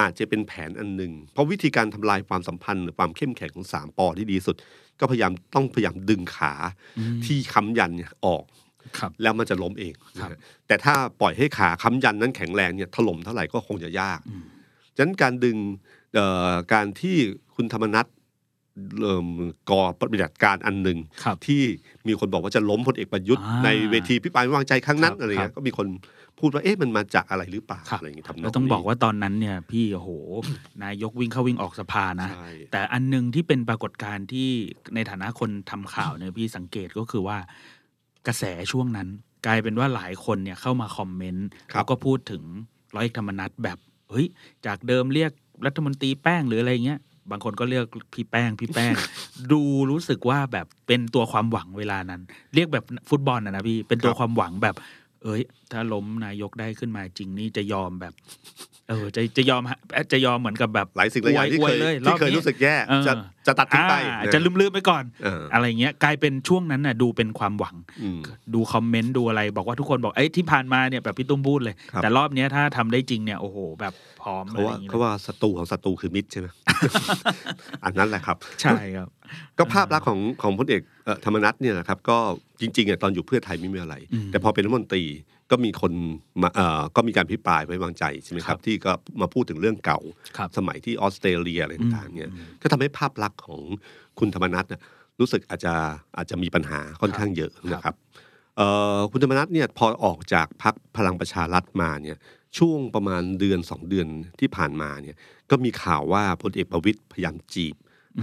[0.00, 4.56] อาจจะเป็นแผนอันหนึ่งเพราะวิธีการทำลายความสัมพันธ์หรือความเข้มแข็งของสามปอที่ดีที่สุด
[5.00, 6.52] ก็พยายามต้องพยายามดึงขา
[6.98, 8.44] อืมที่ค้ำยันเนี่ยออก
[8.98, 14.44] ครับแล้วมันจะล้มเองครับนะฮะแต่ถ้าปล่อยให้ขาค้ำยันนั้นแข็งแรงเนี่ยถล่มเท่าไหร่ก็คงจะยากอืม
[14.96, 15.56] ฉะนั้นการดึง
[16.14, 17.16] เอ่อการที่
[17.54, 18.06] คุณธรรมนัฐ
[19.00, 19.26] เริ่ม
[19.70, 21.62] ก่อปฏิบัติการอันหนึ่งครับที่
[22.08, 25.86] มีคนบอกว่าจะล้มพลเอกประยุทธ์อ่าในเวทีพิปรายไม่วางใจครั้งนั้นครับอะไรคเงี้รัยบก็มีคน
[26.40, 30.10] พูดว่าเอ๊ะมันมาจากอะไรหรือเปล่าครับอะไรอย่างงี้ทำนแล้วต้องนี้บอกว่าตอนนั้นเนี่ย พี่โอ้โห
[30.84, 34.48] นายกวิ่งเข้าวิ่งออกสภานะใช่แต่อันหนึงที่เป็นปรากฏการณ์ที่
[34.94, 37.38] ในฐานะคนทำข่าวเนี่ยพี่สังเกตก็คือว่า
[38.26, 39.08] กระแสช่วงนั้น
[39.46, 42.42] กลายเป็นว่าหลายคนเนี่ยเข้ามาคอมเมนต์ครับแล้วก็พูดถึง
[42.94, 43.78] ร้อยเอกธรรมนัฐแบบ
[44.10, 44.26] เฮ้ย
[44.66, 45.32] จากเดิมเรียก
[45.66, 47.00] รัฐมนตรีแป้งหรืออะไรเงี้ย
[47.30, 48.94] บางคนก็เรียกพี่แป้งพี่แป้ง
[49.52, 52.20] ดูรู้สึกว่าแบบเป็นตัวความหวังเวลานั้น
[52.54, 54.76] เรียกแบบฟุตบอลนะนะพี่เป็นตัวความหวังแบบ
[55.24, 55.40] เอ้ย
[55.72, 58.14] ถ้าล้มนายกได้ขึ้นมาจริงนี่จะยอมแบบ
[58.88, 59.78] เออ จะจะยอมฮะ
[60.12, 63.12] จะยอมเหมือนกับแบบหลายสิ่งหลายอย่างที่อวเคยยเลยที่เคยรอบนี้รู้สึกแย่เออจะ
[63.46, 68.20] จะตัดทิ้งไปอ่านะจะลืมๆไปก่อนเอออะไรเงี้ยกลายเป็นช่วงนั้นน่ะดูเป็นความหวังอืม
[68.54, 76.46] ดูคอมเมนต์ดูอะไรบอกว่าทุกคนบอกเอ้ยที่ผ่านมาเนี่ยแบบพี่ตุ้มพูดเลยครับแต่รอบเนี้ยถ้าทำได้จริงเนี่ยโอ้โห แบบพร้อมเขาอะไรอว่าย่างเงี้ยเขาว่าศัตรูของศัตรูคือมิตรใช่ไหม
[77.84, 79.08] อันนั้นแหละครับ ใช่ครับ
[79.58, 82.18] ก็ภาพลักษณ์ของของพลเอกเอ่อธรรมนัฐเนี่ยนะครับ ก็
[82.60, 85.04] จริงๆอะตอนอยู่เพื่อไทยไม่มีอะไรอืมแต่พอเป็นรัฐมนตรี
[85.50, 85.92] ก็มีคน
[86.42, 90.00] มาเอ่อก็มีการพิปรายไว้วางใจใช่ไหมคครัรับบที่ก็มาพูดถึงเรื่องเก่า
[90.36, 93.60] ครับสมัยที่ออสเตรเลียอะไรต่างๆเนี่ยอืมก็ทำให้ภาพลักษณ์ของ
[94.18, 94.80] คุณธรรมนัฐเนี่ย
[95.20, 95.74] รู้สึกอาจจะ
[96.16, 97.94] อาจจะมีปัญหาค่อนข้างเยอะนะครับ
[98.56, 102.16] เอ่อคุณธรรมนัฐเนี่ยพอออกจากพรรคพลังประชารัฐมาเนี่ย
[102.58, 104.06] ช่วงประมาณเดือนสองเดือน
[104.40, 105.16] ที่ผ่านมาเนี่ย
[105.50, 107.74] ก็มีข่าวว่าพลเอกประวิตยพยายามจีบ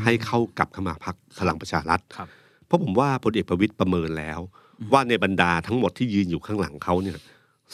[0.04, 2.28] ให้เข้ากลับเข้ามาพักพลังประชารัฐครับ
[2.66, 4.40] เพราะผมว่าพลเอกประวิตยประเมินแล้ว
[4.94, 7.18] ว่าในบรรดาทั้งหมดที่ยืนอยู่ข้างหลังเขาเนี่ย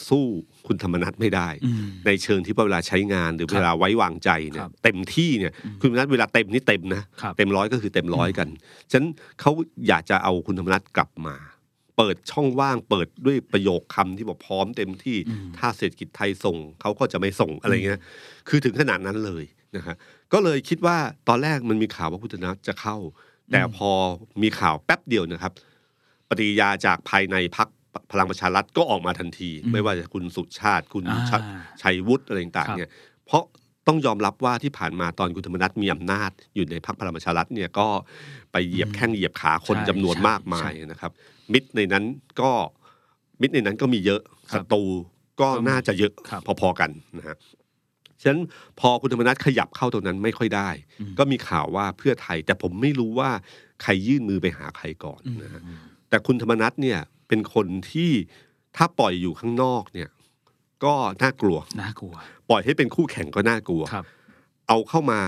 [0.08, 0.24] สู้
[0.66, 8.48] คุณธรรมนัฐไม่ได้อืมในเชิงที่ว่าเวลาใช้งานหรือครับเวลาไว้วางใจเนี่คยรับเต็มที่เนี่ยคุณธรรมนัฐเวลาเต็มนี่เต็มนะครับเต็มร้อยก็คือเต็มร้อยกัน
[8.90, 9.50] ฉะนั้นเขา
[9.88, 11.36] อยากจะเอาคุณธรรมนัฐกลับมา
[11.96, 18.00] เปิดช่องว่างเปิดด้วยประโยคคำที่บอกพร้อมเต็มที่อืมถ้าเศรษฐกิจไทยส่งเขาก็จะไม่ส่งอะไรเงี้ย
[18.48, 19.44] คือถึงขนาดนั้นเลย
[19.76, 19.96] นะฮะ
[20.32, 20.96] ก็เลยคิดว่า
[21.28, 22.96] ตอนแรกมันมีข่าวว่าคุณธรรมนัฐจะเข้า
[23.52, 23.90] แต่พอ
[24.42, 25.52] มีข่าวแป๊บเดียวนะครับ
[26.28, 27.68] ปฏิกิริยาจากภายในพัก
[28.12, 31.32] พลังประชารัฐก็ออกมาทันทีอืมไม่ว่าจะคุณสุชาติคุณอ่าช
[31.82, 32.90] ชัยวุฒิอะไรต่างครับๆเนี่ย
[33.26, 33.44] เพราะ
[33.86, 37.86] ต้องยอมรับว่าที่ผ่านมาตอนคุณธรรมนัฐมีอำนาจอยู่ในพรรคพลังประชารัฐเนี่ยก็
[38.52, 41.12] ไปเหยียบแข้งเหยียบขาคนใช่จำนวนใช่มากมายใช่นะครับ
[41.52, 42.04] มิตรในนั้น
[42.40, 42.50] ก็
[43.40, 44.82] มิตรในนั้นก็มีเยอะครับศัตรู
[45.40, 47.36] ก็น่าจะเยอะครับพอๆกันนะฮะ
[48.20, 48.42] ฉะนั้น
[48.80, 50.68] พอคุณธรรมนัฐขยับเข้าตรงนั้นไม่ค่อยได้
[51.18, 53.30] ก็มีข่าวว่าเพื่อไทย แต่ผมไม่รู้ว่า
[53.82, 55.62] ใครยื่นมือไปหาใครก่อนนะฮะ
[56.14, 56.98] แต่คุณธรรมนัฐเนี่ย
[57.28, 58.10] เป็นคนที่
[58.76, 60.08] ถ้าปล่อยอยู่ข้างนอกเนี่ย
[60.84, 62.14] ก็น่ากลัว น่ากลัว
[62.48, 64.04] ปล่อยให้เป็นคู่แข่งก็น่ากลัวครับ
[64.68, 65.20] เอาเข้ามา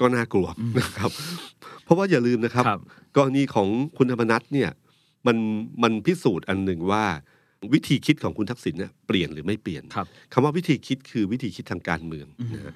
[0.00, 0.46] ก็น่ากลัว
[0.82, 1.10] นะครับ
[1.84, 2.80] เพราะว่าอย่าลืมนะครับครับ
[3.16, 4.70] กรณีของคุณธรรมนัฐเนี่ย
[5.26, 5.36] มัน
[5.82, 7.04] มันพิสูจน์อันหนึ่งว่า
[7.72, 12.74] วิธีคิดของคุณทักษิณเนี่ยเปลี่ยนหรือไม่เปลี่ยนครับคำว่าวิธีคิดคือวิธีคิดทางการเมืองนะฮะ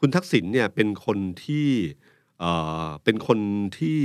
[0.00, 1.68] คุณทักษิณเนี่ยเป็นคนที่
[2.40, 2.50] เอ่
[2.86, 3.38] อเป็นคน
[3.78, 4.00] ที่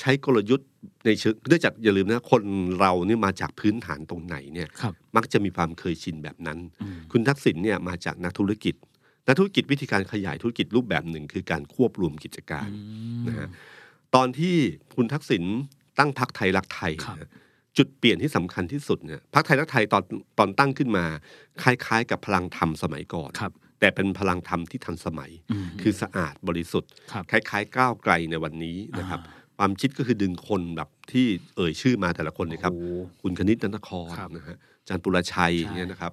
[0.00, 0.68] ใช้กลยุทธ์
[1.06, 2.42] ในเชิงเนื่องจากอย่าลืมนะคน
[2.80, 8.74] เราเนี่ยมาจากพื้นฐานตรงไหนเนี่ยครับมักจะมีความเคยชินแบบนั้นอืมคุณทักษิณเนี่ยมาจากนักธุรกิจ
[9.26, 12.78] นักธุรกิจวิธีการขยายธุรกิจรูปแบบหนึ่งคือการควบรวมกิจการอื
[13.20, 13.48] มนะฮะ
[14.14, 14.56] ตอนที่
[14.94, 15.44] คุณทักษิณ
[15.98, 17.30] ตั้งพรรคไทยรักไทยครับนะ
[17.76, 20.02] จุดเปลี่ยนที่สำคัญที่สุดเนี่ยพรรคไทยรักไทยตอน
[20.38, 21.04] ตอนตั้งขึ้นมา
[21.62, 32.86] คล้ายๆ กับพลังธรรมสมัยก่อนครับแต่เป็นพลังธรรมที่ทันสมัยอืมคือสะอาดบริสุทธิ์ครับคล้ายๆ ก้าวไกลในวันนี้นะครับอ่า ความคิดก็คือดึงคนแบบที่เอ่ยชื่อมาแต่ละคนเลยครับโอ้โห
[33.22, 36.12] คุณคณิตนันทครครับนะฮะอาจารย์ปุรชัยใช่เนี่ยนะครับ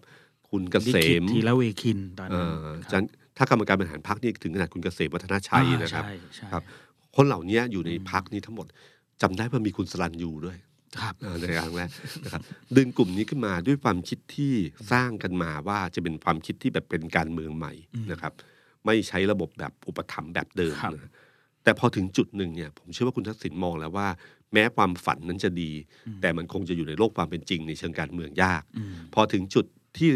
[0.50, 6.64] คุณเกลิษขิตมทีละเวคินตอนเอ่นั้นอครับอาจารย์ถ้ากรรมการบริหารพรรคนี่ถึงขนาดคุณเกษมวัฒนาชัยอ่านะครับใช่ใช่ครับ
[7.16, 8.68] คนเหล่านี้อยู่ในพักนี้ทั้งหมด
[9.22, 10.58] จำได้ว่ามีคุณสรันยูด้วย
[11.00, 11.90] ครับเออในครั้งแรก
[12.24, 12.42] นะครับ
[12.78, 14.54] ดึงกลุ่มนี้ขึ้นมาด้วยความคิดที่
[14.92, 17.74] สร้างกันมาว่าจะเป็นความคิดที่แบบเป็นการเมืองใหม่
[18.12, 18.34] นะครับ
[18.86, 21.12] ไม่ใช้ระบบแบบอุปถัมภ์แบบเดิมครับนะ
[21.64, 24.08] แต่พอถึงจุดหนึ่งเนี่ยผมเชื่อว่าคุณทักษิณมองแล้วว่า
[24.54, 25.72] แม้ความฝันนั้นจะดี
[26.22, 29.66] แต่มันคงจะอยู่ในโลกความเป็นจริงในเชิงการเมืองยากอืมพอถึงจุด
[29.98, 30.12] ที่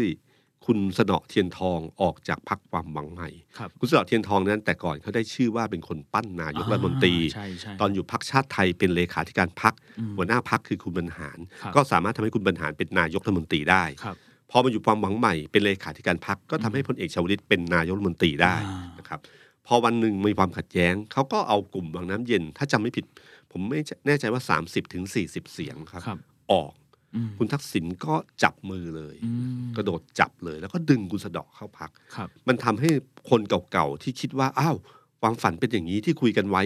[0.66, 14.16] คุณสนอเทียนทองออกจากพักความหวังใหม่ครับคุณสนอเทียนทองนั้นแต่ก่อนเขาได้ชื่อว่าเป็นคนปั้นนายกรัฐมนตรีใช่ใช่ตอนอยู่พักชาติไทยเป็นเลขาธิการพักอืมหัวหน้าพักคือคุณบรรหารครับก็สามารถทำให้คุณบรรหารเป็นนายกรัฐมนตรีได้ครับ
[14.50, 19.20] พอมาอยู่ความหวังใหม่เป็นเลขาธิการพักก็ทำให้พลเอกชวลิตเป็นนายกรัฐมนตรีได้อ่านนะครับ
[19.68, 23.04] พอวันหนึ่งมีความขัดแย้ง เขาก็เอากลุ่มบางน้ำเย็น ถ้าจำไม่ผิด
[23.52, 26.18] ผมไม่แน่ใจว่า 30ถึง40เสียงครับครับ
[26.52, 26.72] ออก
[27.14, 29.30] อืมคุณทักษิณก็จับมือเลยอื
[29.64, 32.90] มกระโดดจับเลย แล้วก็ดึงคุณสะเดอกเข้าพักครับมันทำให้
[33.30, 33.40] คน
[33.72, 34.76] เก่าๆที่คิดว่าอ้าว
[35.20, 36.62] ความฝันเป็นอย่างนี้ที่คุยกันไว้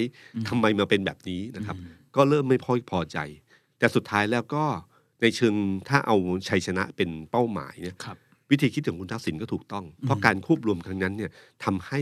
[0.48, 1.76] ทำไมมาเป็นแบบนี้นะครับ
[2.16, 3.18] ก็เริ่มไม่พอพอใจ
[3.78, 4.64] แต่สุดท้ายแล้วก็
[5.20, 5.54] ในเชิง
[5.88, 6.16] ถ้าเอา
[6.48, 8.16] ชัยชนะเป็นเป้าหมายเนี่ยครับ
[8.50, 11.30] วิธีคิดของคุณทักษิณก็ถูกต้อง เพราะการควบรวมครั้งนั้นเนี่ย
[11.64, 12.00] ทำให้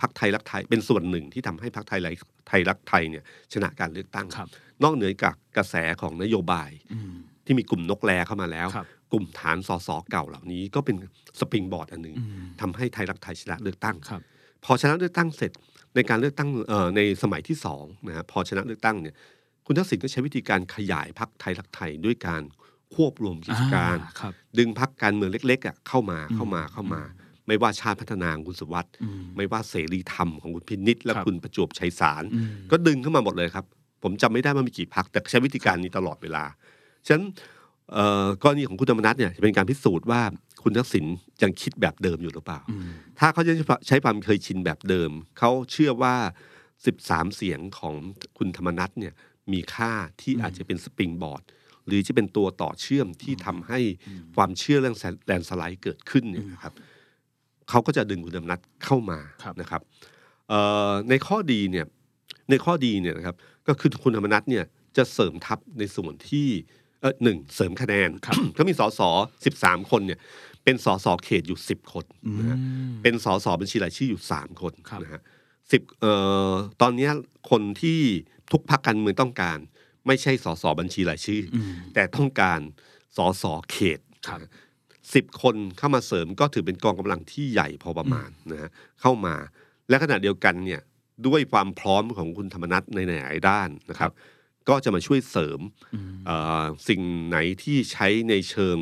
[0.00, 2.14] พรรคไทยรักไทยเป็นส่วนหนึ่งที่ทำให้พรรคไทยรัก
[2.48, 4.48] ไทยรักไทยเนี่ยชนะการเลือกตั้งครับ
[4.82, 10.96] นอกเหนือจากกระแสของนโยบายอืมที่มีกลุ่มนกแรเข้ามาแล้วครับกลุ่มฐานสสเก่าเหล่านี้ก็เป็น
[11.40, 14.20] สปริงบอร์ดอันหนึ่งอืมทำให้ไทยรักไทยชนะเลือกตั้งครับ
[14.64, 15.52] พอชนะเลือกตั้งเสร็จ
[15.94, 19.14] ในการเลือกตั้งเอ่อในสมัยที่สองนะฮะพอชนะเลือกตั้งเนี่ย
[19.66, 22.42] คุณทักษิณก็ใช้วิธีการขยายพรรคไทยรักไทยด้วยการ
[22.94, 27.02] ควบรวมกิจการอ่ครับดึงพรรคการเมืองเล็กๆอะเข้ามาอืมเข้ามาเข้ามา
[27.48, 33.64] ไม่ว่าชาติพัฒนาของคุณสุวัสด์อืมไม่ว่าเสรีธรรมของคุณพินิษและครับคุณประจวบชัยสารอืมก็ดึงเข้ามาหมดเลยครับ
[34.02, 36.44] ผมจำไม่ได้ว่ามีกี่พรรคแต่ใช้วิธีการนี้ตลอดเวลา
[37.06, 37.24] ฉะนั้น
[37.92, 40.22] เอ่อกรณีของคุณธรรมนัฐเนี่ยจะเป็นการพิสูจน์ว่า
[40.62, 41.04] คุณทักษิณ
[41.42, 42.82] ยังคิดแบบเดิมอยู่หรือเปล่าอืม
[43.18, 43.52] ถ้าเขาจะ
[43.86, 46.14] ใช้ความเคยชินแบบเดิม เขาเชื่อว่า
[46.74, 47.94] 13 เสียงของ
[48.38, 49.14] คุณธรรมนัฐเนี่ย
[49.52, 51.42] มีค่าที่อาจจะเป็นสปริงบอร์ด
[51.86, 53.78] หรือจะเป็นตัวต่อเชื่อมที่ทำให้
[54.36, 56.72] ความเชื่อเรื่องแลนด์สไลด์เกิดขึ้นเนี่ยนะครับ
[57.70, 59.80] เขาก็จะดึงคุณธรรมนัฐเข้ามาครับนะครับ
[60.48, 61.86] เอ่อในข้อดีเนี่ย
[62.50, 63.36] ในข้อดีเนี่ยนะครับ
[63.68, 64.64] ก็คือคุณธรรมนัฐเนี่ย
[64.96, 66.48] จะเสริมทัพในส่วนที่
[67.00, 69.00] เออหนึ่งเสริมคะแนนครับก็มีสส
[69.44, 70.18] สิบสามคนเนี่ย
[70.64, 72.58] เป็นสสเขตอยู่สิบคนอืมนะฮะ
[73.02, 75.22] เป็นสสบัญชีรายชื่ออยู่สามคนครับนะฮะ
[75.72, 76.12] สิบเอ่
[76.50, 77.12] อตอนเนี้ย
[77.50, 78.00] คนที่
[78.52, 79.58] ทุกพรรคการเมืองต้องการ
[80.06, 82.60] ไม่ใช่สสบัญชีรายชื่อออืมแต่ต้องการ
[83.16, 84.00] สสเขต
[85.06, 89.34] ครับสิบคนเข้ามาเสริมก็ถือเป็นกองกำลังที่ใหญ่พอประมาณนะฮะเข้ามา
[89.88, 90.80] และขณะเดียวกันเนี่ย
[91.26, 94.10] ด้วยความพร้อมของคุณธรรมนัฐในหลายๆด้านนะครับ
[94.68, 95.60] ก็จะมาช่วยเสริม
[95.94, 98.78] อืมเอ่อสิ่งไหนที่ใช้ในเชิง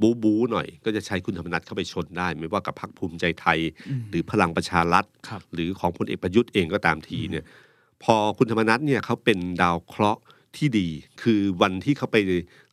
[0.00, 3.58] บูบูหน่อย ก็จะใช้คุณธรรมนัฐเข้าไปชนได้ ไม่ว่ากับพรรคภูมิใจไทย
[4.10, 7.44] หรือพลังประชารัฐครับหรือของพลเอกประยุทธ์เองก็ตามทีเนี่ย
[8.04, 10.22] พอคุณธรรมนัฐเนี่ยเขาเป็นดาวเคราะห์
[10.56, 10.88] ที่ดี
[11.22, 12.16] คือวันที่เขาไป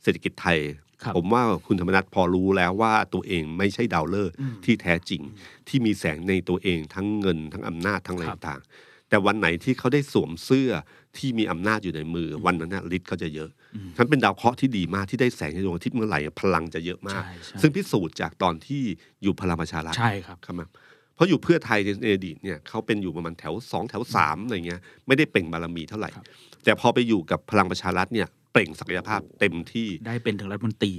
[0.04, 0.85] เศรษฐกิจไทยครับ
[1.16, 5.22] ผมว่าคุณธรรมนัฐพอรู้แล้วว่าตัวเองไม่ใช่ดาวฤกษ์ที่แท้จริง
[5.68, 10.72] ที่มีแสงในตัวเองทั้งเงินทั้งอำนาจทั้งอะไรครับต่างๆแต่วันไหนที่เขาได้สวมเสื้อ
[11.18, 13.50] ที่มีอำนาจอยู่ในมือ วันนั้นนะฤทธิ์เขาจะเยอะ
[13.98, 18.84] ฉันเป็นดาวเคราะห์ที่ดีมากที่ได้แสงในดวงอาทิตย์เมื่อไหร่พลังจะเยอะมากใช่ใช่ซึ่งพิสูจน์จากตอนที่
[19.24, 20.68] อยู่พลังประชารัฐใช่ครับครับมา
[21.16, 26.26] เพราะอยู่เพื่อไทยในอดีตเนี่ยเขาเป็นอยู่ประมาณแถวสองแถวสามอะไรเงี้ยไม่ได้เปล่งบารมีเท่าไหร่ครับ
[26.64, 30.94] แต่พอไปอยู่กับพลังประชารัฐเนี่ย เปล่งศักยภาพเต็มที่ได้เป็นถึงรัฐมนตรี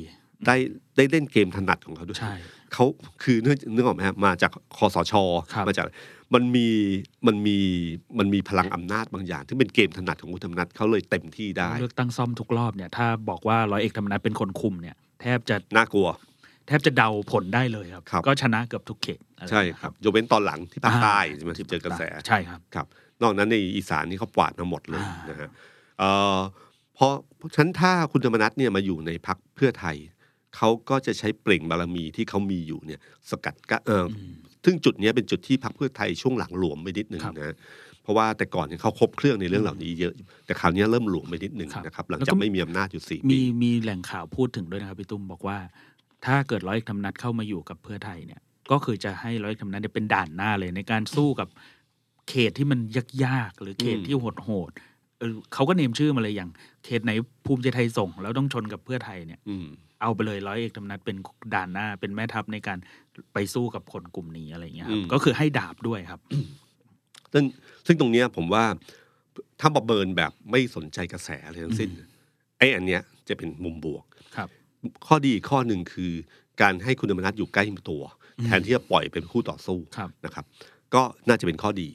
[0.46, 0.56] ได้
[0.96, 2.34] ได้เล่นเกมถนัดของเขาด้วยใช่
[2.72, 2.84] เขา
[3.22, 5.12] คือนึกนึกออกไหมฮะมาจากคอสช
[5.52, 5.86] ครับมาจาก
[6.34, 6.68] มันมี
[7.26, 7.58] มันมี
[8.18, 16.08] มันมีพลังอำนาจบางอย่างที่เป็นเกมถนัดของคุณธรรมนัฐเขาเลยเต็มที่ได้เลือกตั้งซ่อมทุกรอบเนี่ยถ้าบอกว่าร้อยเอกธรรมนัฐเป็นคนคุมเนี่ยแทบจะน่ากลัว
[16.66, 22.86] แทบจะเดาผลได้เลยครับครับก็ชนะเกือบทุกเขตอะไใช่ครับยกเว้นตอนหลังที่ภาคใต้ใช่ไหมที่เจอกระแสใช่ครับครับ
[23.22, 25.50] นอกนั้นในอีสานนี่เขากวาดมาหมดเลยอ่านนะฮะ
[26.96, 29.96] เอ่อเพราะเพราะฉะนั้นถ้าคุณธรรมนัฐเนี่ยมาอยู่ในพักเพื่อไทย
[30.56, 34.18] เขาก็จะใช้เปล่งบารมีที่เขามีอยู่เนี่ยสกัดกั้นเอออ
[34.64, 37.56] ซึ่งจุดเนี้ยเป็นจุดที่พักเพื่อไทยช่วงหลังหลวมไปนิดหนึ่งครับนะ
[38.02, 40.12] เพราะว่าแต่ก่อนเนี่ยเขาครบเครื่องในเรื่องเหล่านี้เยอะ
[40.46, 45.58] แต่คราวเนี้ยเริ่มหลวมไปนิดหนึ่งครับนะครับหลังแล้วจากก็ไม่มีอำนาจอยู่สี่ปีมีมีแหล่งข่าวพูดถึงด้วยนะครับพี่ตุ้มบอกว่า
[46.26, 51.48] ถ้าเกิดร้อยเอกธรรมนัฐเข้ามาอยู่กับเพื่อไทยเนี่ย ก็คือจะให้ร้อยเอกธรรมนัฐเนี่ยเป็นด่านหน้าเลยในการสู้กับ
[52.28, 52.80] เขตที่มัน
[53.24, 56.50] ยากๆหรือเขตอืมที่โหดๆ เออเขาก็เนมชื่อมาเลยอย่าง
[56.84, 57.12] เขตไหน
[57.46, 59.66] ภูมิใจไทยส่ง แล้วต้องชนกับเพื่อไทยเนี่ยอืม
[60.02, 61.16] เอาไปเลยร้อยเอกธรรมนัฐเป็น
[61.54, 62.78] ด่านหน้า เป็นแม่ทัพในการ
[63.34, 66.20] ไปสู้กับคนกลุ่มนี้อะไรอย่างเงี้ยครับอืมก็คือให้ดาบด้วยครับ
[67.32, 67.44] ซึ่ง
[67.86, 68.64] ซึ่งตรงเนี้ยผมว่า
[69.60, 71.90] ถ้าประเมินแบบไม่สนใจกระแสอะไรทั้งสิ้น
[72.58, 74.04] ไอ้อันเนี้ยจะเป็นมุมบวก
[74.36, 74.48] ครับ
[75.06, 76.12] ข้อดีอีกข้อหนึ่งคือ
[76.62, 78.02] การให้คุณธรรมนัฐอยู่ใกล้ตัว
[78.44, 80.44] แทนที่จะปล่อยเป็นคู่ต่อสู้ครับนะครับ
[80.94, 81.88] ก็น่าจะเป็นข้อดี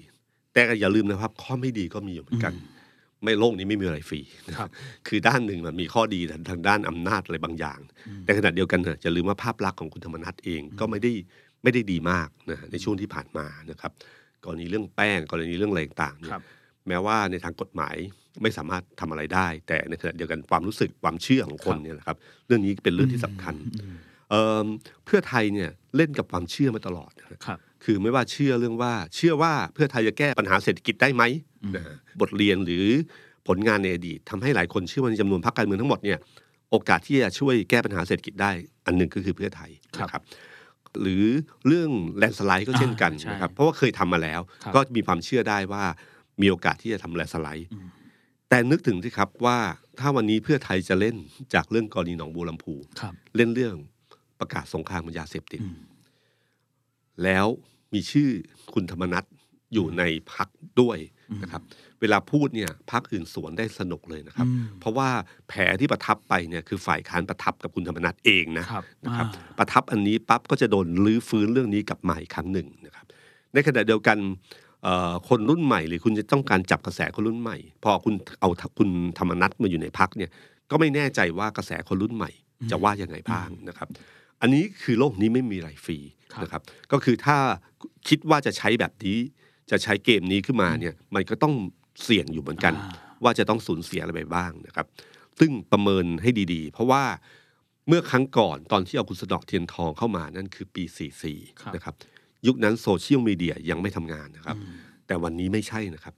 [0.54, 2.54] แต่ก็อย่าลืมนะครับ ข้อไม่ดีก็มีอยู่เหมือนกัน
[3.24, 4.70] ไม่โลกนี้ไม่มีอะไรฟรีนะครับ
[5.08, 7.80] คือด้านหนึ่งมันมีข้อดีทางด้านอำนาจอะไรบางอย่าง
[8.26, 11.12] แต่ขณะเดียวกันเถอะอย่าลืมว่าภาพลักษณ์ของคุณธรรมนัฐเองก็ไม่ได้
[11.64, 13.92] ไม่ได้ดีมากนะในช่วงที่ผ่านมานะครับ
[14.46, 16.44] กรณีเรื่องแป้งกรณีเรื่องอะไรต่างๆเนี่ยครับ
[16.88, 17.96] แม้ว่าในทางกฎหมาย
[18.42, 23.56] ไม่สามารถทำอะไรได้ แต่ในขณะเดียวกันความรู้สึกความเชื่อของคนเนี่ยนะครับ เรื่องนี้เป็นเรื่องที่สำคัญ
[24.30, 24.66] เอิ่ม
[25.06, 31.24] เพื่อไทยเนี่ยเล่นกับความเชื่อมาตลอดนะครับ คือไม่ว่าเชื่อเรื่องว่า เชื่อว่าเพื่อไทยจะแก้ปัญหาเศรษฐกิจได้ไหม
[31.76, 32.86] นะฮะบทเรียนหรือ
[33.48, 36.20] ผลงานในอดีตทำให้หลายคนเชื่อว่าในจำนวนพรรคการเมืองทั้งหมดเนี่ย
[36.72, 38.52] โอกาสที่จะช่วยแก้ปัญหาเศรษฐกิจได้
[38.86, 40.24] อันหนึ่งก็คือเพื่อไทยครับนะครับ
[41.02, 41.26] หรือ
[41.68, 45.84] เรื่องแลนสไลด์ก็เช่นกันอ่าใช่นะครับเพราะว่าเคยทำมาแล้วครับก็มีความเชื่อได้ว่า
[46.42, 47.88] มีโอกาสที่จะทำแลนสไลด์อืม
[48.50, 49.58] แต่นึกถึงสิครับว่า
[50.00, 51.16] ถ้าวันนี้เพื่อไทยจะเล่น
[51.54, 53.76] จากเรื่องกรณีหนองบัวลำพูครับเล่นเรื่อง
[54.40, 55.76] ประกาศสงครามกับยาเสพติดอืม
[57.24, 57.48] แล้ว
[57.94, 58.30] มีชื่อ
[58.74, 59.24] คุณธรรมนัฐ
[59.74, 60.48] อยู่ในพัก
[60.82, 60.98] ด้วย
[61.44, 61.62] นะครับ
[62.02, 65.10] เวลาพูดเนี่ยพักอื่นสวนได้สนุกเลยนะครับอืมเพราะว่า
[65.50, 73.06] แผลที่ประทับไปเนี่ยคือฝ่ายค้านประทับกับคุณธรรมนัฐเองนะครับนะครับอ่าประทับอันนี้ปั๊บก็จะโดนลื้อฟื้นเรื่องนี้กลับมาอีกครั้งหนึ่งนะครับ
[73.54, 74.18] ในขณะเดียวกัน
[74.84, 80.30] เอ่อคนรุ่นใหม่หรือคุณจะต้องการจับกระแสคนรุ่นใหม่ พอคุณเอาคุณธรรมนัฐมาอยู่ในพักเนี่ย
[80.72, 82.32] ก็ไม่แน่ใจว่ากระแสคนรุ่นใหม่
[82.72, 83.88] จะว่ายังไงบ้างนะครับ
[84.42, 85.98] อันนี้คือโลกนี้ไม่มีอะไรฟรี
[86.34, 87.38] ครับนะครับก็คือถ้า
[88.08, 89.18] คิดว่าจะใช้แบบนี้
[89.72, 91.54] จะใช้เกมนี้ขึ้นมาเนี่ยมันก็ต้อง
[92.04, 94.86] เสี่ยงอยู่เหมือนกันอ่าว่าจะต้องสูญเสียอะไรไปบ้างนะครับ
[95.40, 97.04] ซึ่งประเมินให้ดีๆ เพราะว่า
[97.88, 101.96] เมื่อครั้งก่อนตอนที่เอาคุณสนอเทียนทองเข้ามานั่นคือปีครับ44 นะครับ
[102.48, 104.58] ยุคนั้นโซเชียลมีเดียยังไม่ทำงานนะครับ
[105.08, 106.14] แต่วันนี้ไม่ใช่นะครับ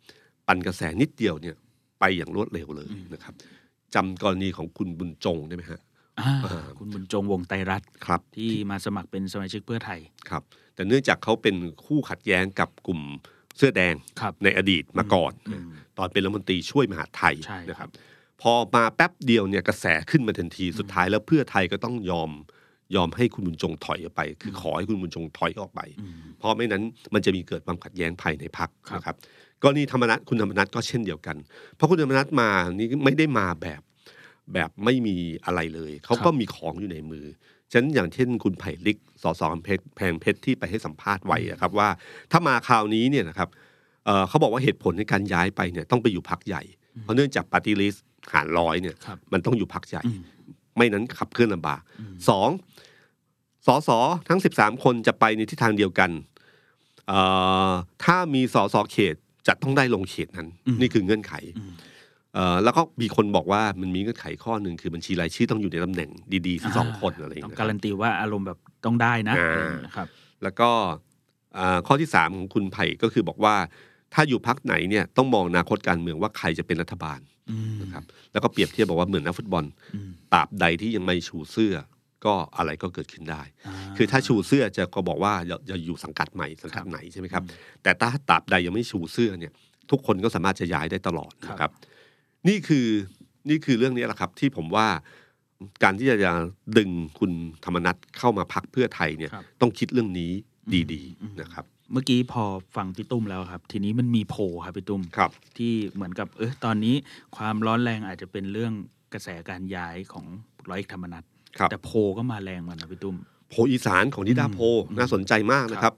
[0.47, 1.55] ปั่นกระแสนิดเดียวเนี่ย
[1.99, 3.33] ไปอย่างรวดเร็วเลยนะครับ
[3.95, 5.92] จำกรณีของคุณบุญจงได้ไหมฮะอ่าอ่า
[6.77, 9.99] คุณบุญจงวงไตรรัตน์ครับ ที่มาสมัครเป็นสมาชิกเพื่อไทย
[10.29, 10.43] ครับ
[10.75, 13.01] แต่เนื่องจากเขาเป็นคู่ขัดแย้งกับกลุ่ม
[13.57, 17.89] เสื้อแดงครับในอดีตมาก่อนอืมตอนเป็นรัฐมนตรีช่วยมหาดไทยใช่นะครับ
[18.41, 22.29] พอมาแป๊บเดียวเนี่ยกระแสขึ้นมาทันทีสุดท้ายแล้วเพื่อไทยก็ต้องยอม
[22.95, 29.15] ยอมให้คุณบุญจงถอยออกไป คือขอให้คุณบุญจงถอยออกไปอืมเพราะไม่นั้นมันจะมีเกิดความขัดแย้งภายในพักครับนะครับ
[29.63, 31.37] กรณีธรรมนัฐคุณธรรมนัฐก็เช่นเดียวกัน
[31.75, 33.81] เพราะคุณธรรมนัฐมานี่ไม่ได้มาแบบ
[34.53, 37.25] แบบไม่มีอะไรเลย เขาก็มีของอยู่ในมือ
[37.71, 41.89] ฉะนั้นอย่างเช่นคุณไผ่ลิกสสเพชรแพงเพชรที่ไปให้สัมภาษณ์ไว้อะครับว่า
[42.31, 43.49] ถ้ามาคราวนี้เนี่ยนะครับ
[44.05, 46.63] เอ่อเขาบอกว่าเหตุผลในการย้ายไปเนี่ยต้องไปอยู่พักใหญ่
[47.01, 47.95] เพราะเนื่องจากปฏิริษ
[48.33, 50.19] หารร้อยเนี่ยครับมันต้องอยู่พักใหญ่อืม
[50.77, 52.49] ไม่นั้นขับเคลื่อนลำบากอืมสอง
[53.65, 56.11] สอสอทั้งสิบสามคนจะไปในทิศทางเดียวกัน
[57.07, 57.19] เอ่
[57.69, 57.71] อ
[58.03, 59.15] ถ้ามีสอสอเขต
[59.47, 61.92] จะต้องได้ลงเขตนั้นอืมนี่คือเงื่อนไขอืมเอ่อ
[62.63, 66.09] แล้วก็มีคนบอกว่ามันมีเงื่อนไขข้อหนึ่งคือบัญชีรายชื่อต้องอยู่ในตำแหน่ง
[66.47, 70.07] ดีๆที่สองคนอะไรอย่างต้องเงี้ยการันตีว่าอารมณ์แบบต้องได้นะอ่าอะไรอย่างเงี้ยครับ
[70.43, 70.69] แล้วก็
[71.57, 73.55] อ่าข้อที่สามของคุณไผ่ก็คือบอกว่า
[74.13, 77.19] ถ้าอยู่พักไหนเนี่ยต้องมองอนาคตการเมืองว่าใครจะเป็นรัฐบาล
[77.51, 79.65] อืมนะครับแล้วก็เปรียบเทียบบอกว่าเหมือนนักฟุตบอล
[79.95, 81.75] อืมตราบใดที่ยังไม่ชูเสื้อ
[82.25, 87.43] ก็อะไรก็เกิดขึ้นได้า คือถ้าชูเสื้อจะก็บอกว่าจะจะอยู่สังกัดใหม่สังกัดไหนใช่ไหมครับ
[87.83, 89.53] แต่ถ้าตราบใดยังไม่ชูเสื้อเนี่ย
[89.91, 91.71] ทุกคนก็สามารถจะย้ายได้ตลอดนะครับ
[92.47, 92.87] นี่คือ
[93.49, 94.87] นี่คือเรื่องนี้แหละครับ ที่ผมว่า
[95.83, 96.15] การที่จะ
[96.77, 97.31] ดึงคุณ
[97.65, 100.31] ธรรมนัฐเข้ามาพักเพื่อไทยเนี่ยครับต้องคิดเรื่องนี้
[100.73, 102.43] ดีอืมๆนะครับ เมื่อกี้พอ
[102.75, 106.95] ฟังพี่ตุ้มแล้วครับ ทีนี้มันมีโพลครับพี่ตุ้มครับ ที่เหมือนกับ เออตอนนี้
[107.37, 108.73] ความร้อนแรงอาจจะเป็นเรื่อง
[109.13, 110.25] กระแสการย้ายของ
[110.69, 111.23] ร้อยเอกธรรมนัส
[111.57, 113.15] ครับแต่โพลก็มาแรงเหมือนกันนะพี่ตุ้ม
[113.49, 114.63] โพโพลอีสานของนิดาโพล
[114.97, 115.93] น่าสนใจมากนะครับ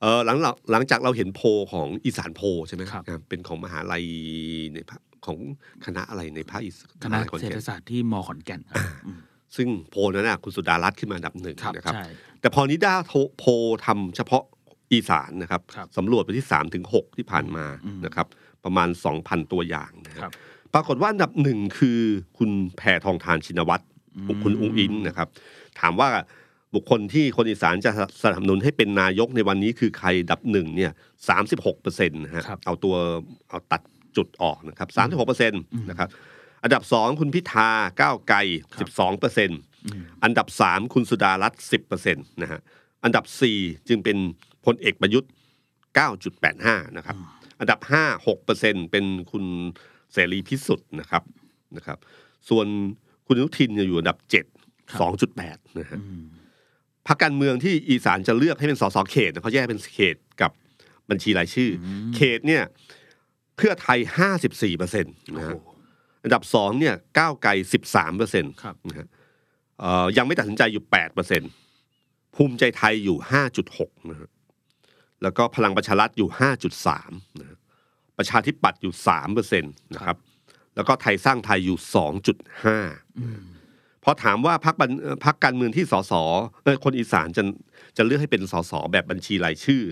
[0.00, 4.04] เออหลังหลังหลังจากเราเห็นโพลของอีสานโพลใช่ไหมครับอ่าเป็นของมหาลัย
[4.74, 5.38] ในภาค ของ
[5.84, 9.18] คณะอะไรในภาคอีสานมหาลัยขอนแก่นคณะเศรษฐศาสตร์ที่ม.ขอนแก่นครับอืม
[9.56, 12.04] ซึ่งโพลนั้นน่ะคุณสุดารัตน์ขึ้นมาอันดับหนึ่งครับนะครับใช่
[12.40, 14.42] แต่พอนิดาโทโพลทำเฉพาะ
[14.92, 18.26] อีสานนะครับครับสำรวจไปที่3ถึง6ที่ผ่านมาอืมนะครับ
[18.64, 18.88] ประมาณ
[19.20, 20.34] 2,000ตัวอย่างนะคครัรับบ
[20.74, 21.98] ปรากฏว่าอันดับหนึ่งคือ
[22.38, 23.84] คุณแพทองทานชินวัตร
[24.42, 25.28] คุณอุ้งอิงนะครับ
[25.80, 26.08] ถามว่า
[26.74, 27.90] บุคคลที่คนอีสานจะ
[28.22, 30.92] สนับสนุนให้เป็นนายกในวันนี้คือใครอันดับหนึ่งเนี่ย
[31.28, 32.94] สามสิบหกเปอร์เซ็นต์นะฮะครับเอาตัว
[33.48, 33.82] เอาตัด
[34.16, 36.08] จุดออกนะครับสามสิบหกเปอร์เซ็นต์นะครับ
[36.62, 38.38] อันดับสองคุณพิธาก้าวไกล
[38.80, 42.60] สิบสองเปอร์เซ็นต์อืมอันดับสามคุณสุดารัตน์สิบเปอร์เซ็นต์นะฮะ
[43.04, 44.16] อันดับสี่จึงเป็น
[44.64, 45.30] พลเอกประยุทธ์
[45.94, 47.16] เก้าจุดแปดห้านะครับ
[47.60, 49.44] อันดับห้าหกเปอร์เซ็นต์เป็นคุณ
[50.12, 51.22] เสรีพิสุทธิ์นะครับ
[51.76, 51.98] นะครับ
[52.48, 52.66] ส่วน
[53.26, 54.44] คุณอนุทินเนี่ยอยู่อันดับเจ็ด
[55.00, 56.24] สองจุดแปดนะฮะอืม
[57.08, 60.50] พรรคการเมืองที่อีสานจะเลือกให้เป็นสสเขตนะเขาแยกเป็นเขตกับ
[61.10, 62.62] บัญชีรายชื่ออเขตเนี่ย
[63.56, 65.68] เพื่อไทยห้าสิบสี่เปอร์เซ็นต์นะฮะโอ้โห
[66.22, 69.06] อันดับสองเนี่ยก้าวไกลสิบสามเปอร์เซ็นต์ครับนะฮะ
[69.80, 71.50] เอ่อยังไม่ตัดสินใจอยู่แปดเปอร์เซ็นต์
[72.36, 74.28] ภูมิใจไทยอยู่ห้าจุดหกนะฮะ
[75.22, 77.58] แล้วก็พลังประชารัฐอยู่ห้าจุดสามนะฮะ
[78.18, 80.16] ประชาธิปัตย์อยู่สามเปอร์เซ็นต์นะครับ
[80.74, 82.78] แล้วก็ไทยสร้างไทยอยู่สองจุดห้า
[83.20, 83.42] อืม
[84.04, 86.12] พอถามว่าพรรคบัญเอ่อพรรคการเมืองที่สส
[86.64, 87.42] เอ่อคนอีสานจะ
[87.96, 89.82] จะเลือกให้เป็นสสแบบบัญชีรายชื่อ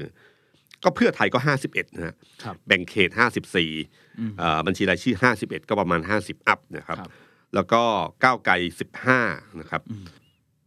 [0.85, 2.15] ก็เพื่อไทยก็ห้าสิบเอ็ดนะฮะ
[2.45, 3.71] ครับแบ่งเขตห้าสิบสี่
[4.19, 4.33] อืม
[4.67, 7.11] บัญชีรายชื่อห้าสิบเอ็ดก็ประมาณห้าสิบอัพนะครับครับ
[7.55, 7.83] แล้วก็
[8.25, 9.21] ก้าวไกลสิบห้า
[9.61, 10.05] นะครับอืม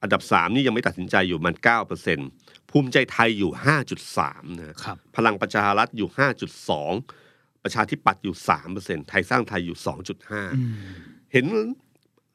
[0.01, 2.19] อันดับสามนี่ยังไม่ตัดสินใจอยู่มันเก้าเปอร์เซ็น
[2.71, 6.93] ภูมิใจไทยอยู่ห้าจุดสามนะฮะครับพลังประชารัฐอยู่ห้าจุดสอง
[7.63, 10.73] ประชาธิปัตย์อยู่สามเปอร์เซ็นไทยสร้างไทยอยู่สองจุดห้าอืม
[11.33, 11.45] เห็น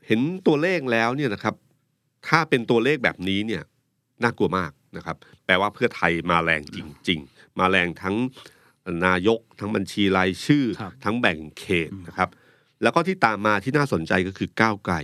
[0.06, 1.54] เห็นตัวเลขแล้วเนี่ยนะครับ
[2.28, 3.62] ถ้าเป็นตัวเลขแบบนี้เนี่ย
[4.22, 5.16] น่ากลัวมากนะครับ
[5.46, 8.16] แปลว่าเพื่อไทยมาแรงจริง ๆ มาแรงทั้ง
[9.06, 12.28] นายก ทั้งบัญชีรายชื่อครับทั้งแบ่งเขตนะครับ
[12.82, 14.96] แล้วก็ที่ตามมาที่น่าสนใจก็คือก้าวไกล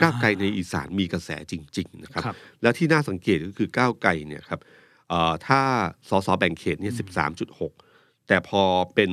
[0.00, 4.60] ก้าวไกลในอีสานมีกระแสจริง ๆ นะครับครับแล้วที่น่าสังเกตก็คือก้าวไกลเนี่ยครับ
[5.08, 5.60] เอ่อถ้า
[6.08, 7.72] สสแบ่งเขตเนี่ยสิบสามจุดหก
[8.28, 8.62] แต่พอ
[8.94, 9.12] เป็น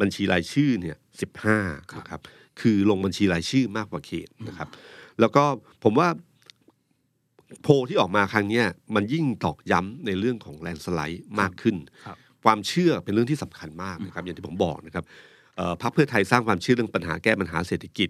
[0.00, 1.58] บัญชีรายชื่อเนี่ยสิบห้า
[1.98, 2.20] นะครับ
[2.60, 4.68] คือลงบัญชีรายชื่อมากกว่าเขตนะครับ
[5.20, 5.44] แล้วก็
[5.84, 6.08] ผมว่า
[7.62, 15.04] โพลที่ออกมาครั้งเนี้ยมันยิ่งตอกย้ำในเรื่องของแลนสไลด์มากขึ้นครับความเชื่อเป็นเรื่องที่สำคัญมากนะครับอย่างที่ผมบอกนะครับ
[15.56, 18.08] เอ่อพรรคเพื่อไทยสร้างความเชื่อเรื่องปัญหาแก้ปัญหาเศรษฐกิจ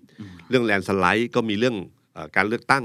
[0.49, 1.77] เรื่องแลนสไลด์ก็มีเรื่อง
[2.15, 2.85] เออการเลือกตั้ง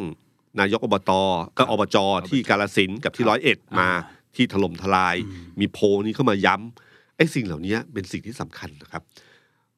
[0.60, 1.12] นายกอบต
[1.58, 1.98] ก็อบจ
[2.30, 5.16] ที่กาลสินธุ์กับที่ร้อยเอ็ดมาอ่าที่ถล่มทลาย
[5.60, 9.04] มีโพลนี้เข้ามาย้ำไอ้สิ่งเหล่านี้เป็นสิ่งที่สำคัญนะครับ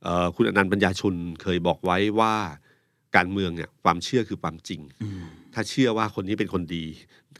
[0.03, 2.33] เอ่อคุณอนันต์ปัญญาชุนเคยบอกไว้ว่า
[3.15, 6.85] การเมืองเนี่ยความเชื่อคือความจริงอืม ถ้าเชื่อว่าคนนี้เป็นคนดี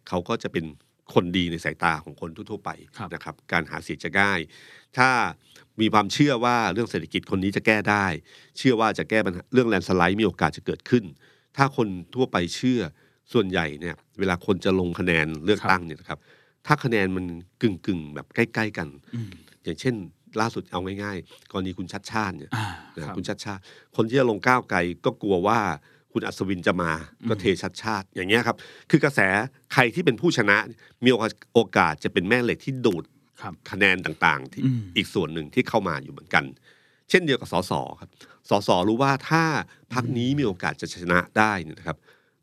[0.07, 0.65] เขาก็จะเป็น
[1.13, 4.39] คนดีในสายตาของคนทั่วๆไปครับนะครับ การหาเสียงจะง่าย
[4.97, 5.09] ถ้า
[5.81, 8.05] มีความเชื่อว่าเรื่องเศรษฐกิจคนนี้จะแก้ได้
[8.57, 11.03] เชื่อว่าจะแก้ปัญหาเรื่องแลนด์สไลด์มีโอกาสจะเกิดขึ้น
[11.57, 12.79] ถ้าคนทั่วไปเชื่อ
[13.33, 16.19] ส่วนใหญ่เนี่ย เวลาคนจะลงคะแนนเลือกตั้งเนี่ยนะครับ
[16.67, 17.25] ถ้าคะแนนมัน
[17.61, 19.29] กึ่งๆแบบใกล้ ๆ กันอืม
[19.63, 19.95] อย่างเช่น
[20.41, 23.61] ล่าสุดเอาง่ายๆกรณีคุณชัดชาติเนี่ยอ่านะครับคุณชัดชาติ
[23.95, 25.59] คนที่จะลงก้าวไกลก็กลัวว่า
[26.13, 26.91] คุณอัศวินจะมา
[27.29, 28.57] ก็เทชัดชาติ อย่างเงี้ยครับ
[28.89, 29.19] คือกระแส
[29.73, 30.57] ใครที่เป็นผู้ชนะ
[31.03, 33.03] มีโอกาสโอกาสจะเป็นแม่เหล็กที่ดูด
[33.41, 36.43] ครับคะแนนต่างๆ ที่อืมอีกส่วนหนึ่งที่เข้ามาอยู่เหมือนกัน
[37.09, 38.09] เช่นเดียวกับสสครับ
[38.49, 39.43] สสรู้ว่าถ้า
[39.93, 41.97] พักนี้มีโอกาสจะชนะได้เนี่ยนะครับ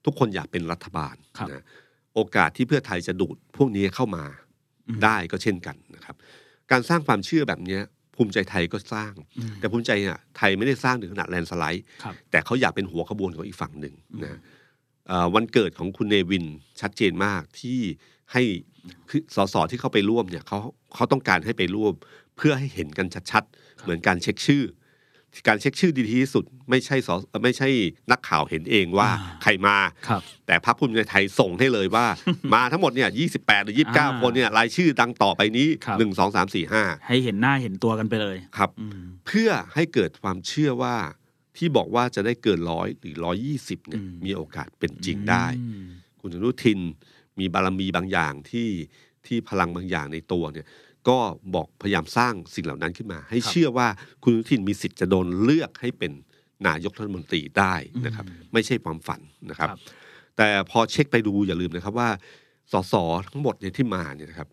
[0.05, 1.65] ทุกคนอยากเป็นรัฐบาลครับนะ
[2.15, 4.25] โอกาสที่เพื่อไทยจะดูดพวกนี้เข้ามา
[4.89, 6.17] อืมได้ก็เช่นกันนะครับ
[6.71, 7.83] การสร้างความเชื่อแบบเนี้ย
[8.19, 14.39] ภูมิใจไทยก็สร้างอืมแต่ภูมิใจเนี่ยไทยไม่ได้สร้างถึงขนาดแลนด์สไลด์ครับแต่เขาอยากเป็นหัวขบวนของอีกฝั่งหนึ่งนะ
[15.09, 16.45] เอ่อวันเกิดของคุณเนวิน
[16.81, 17.79] ชัดเจนมากที่
[18.33, 18.43] ให้
[19.11, 20.59] คือสสที่เข้าไปร่วมเนี่ยเขา
[20.95, 21.93] เขาต้องการให้ไปร่วม
[22.37, 24.63] เพื่อให้เห็นกันชัดๆ เหมือนการเช็คชื่อ
[25.47, 27.09] การเช็คชื่อดีที่สุด ไม่ใช่ส
[27.45, 27.69] ไม่ใช่
[28.11, 29.77] นักข่าวเห็นเองว่าอ่าใครมา
[30.09, 32.07] ครับแต่พรรคภูมิใจไทยส่งให้เลยว่า
[32.55, 40.97] มาทั้งหมดเนี่ย28หรืออ่า29คนเนี่ยรายชื่อดังต่อไปนี้ครับ1 2 3 4 5ให้เห็นหน้าเห็นตัวกันไปเลยครับอืมเพื่อให้เกิดความเชื่อว่า
[41.57, 45.87] ที่บอกว่าจะได้เกินร้อยหรือร้อยี่สิบเนี่ยอืมมีโอกาสเป็นจริงได้อืม
[46.21, 46.81] คุณอนุทิน
[47.39, 48.69] มีบารมีบางอย่างที่
[49.27, 50.67] ที่พลังบางอย่างในตัวเนี่ย
[51.09, 51.19] ก็
[51.55, 53.89] บอกพยายามสร้างสิ่งเหล่านั้นขึ้นมา ให้เชื่อว่า
[54.23, 56.13] คุณอนุทินมีสิทธิ์จะโดนเลือกให้เป็น
[56.67, 57.75] นายกรัฐมนตรีได้
[58.07, 59.21] นะครับ ไม่ใช่ความฝัน
[59.51, 59.79] นะครับครับ
[60.37, 62.09] แต่พอเช็คไปดูอย่าลืมนะครับว่า
[62.73, 62.95] สส
[63.33, 64.49] ทั้งหมดเนี่ยที่มาเนี่ยนะครับ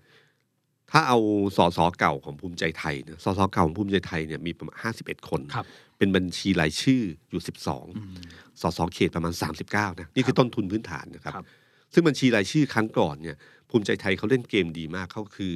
[0.92, 1.18] ถ้าเอา
[1.58, 5.66] สสเก่าของภูมิใจไทยเนี่ยสสเก่าของภูมิใจไทยเนี่ยมีประมาณห้าสิบเอ็ดคนครับ
[5.98, 8.16] เป็นบัญชีรายชื่ออยู่สิบสองอืม
[8.62, 11.46] สสเขตประมาณสามสิบเก้านะนี่คือต้นทุนพื้นฐานนะครับครับ
[11.94, 13.38] ซึ่งบัญชีรายชื่อครั้งก่อนเนี่ย
[13.76, 15.56] ภูมิใจไทยเขาเล่นเกมดีมากเขาคือ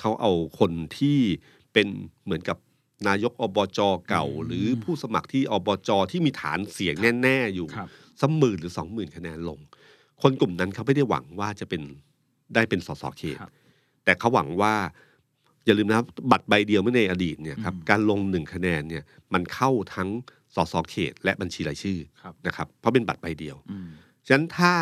[0.00, 1.18] เขาเอาคนที่
[1.72, 1.86] เป็น
[2.24, 2.58] เหมือนกับ
[3.08, 7.88] นายกอบจเก่า หรือผู้สมัครที่อบจที่มีฐานเสียงแน่ ๆ อยู่ครับ
[8.20, 9.58] สักหมื่นหรือสองหมื่นคะแนนลง
[10.22, 11.82] คนกลุ่มนั้นเขาไม่ได้หวังว่าจะเป็น
[12.54, 13.50] ได้เป็นสสเขตครับ
[14.04, 14.74] แต่เขาหวังว่า
[15.66, 20.08] อย่าลืมนะครับบัตรใบเดียวเมื่อในอดีตเนี่ยครับอืมการลงหนึ่งคะแนนเนี่ยมันเข้าทั้ง
[20.54, 23.88] สสเขต และบัญชีรายชื่อครับนะครับเพราะเป็นบัตรใบเดียวอืม
[24.28, 24.72] ฉะนั้นถ้า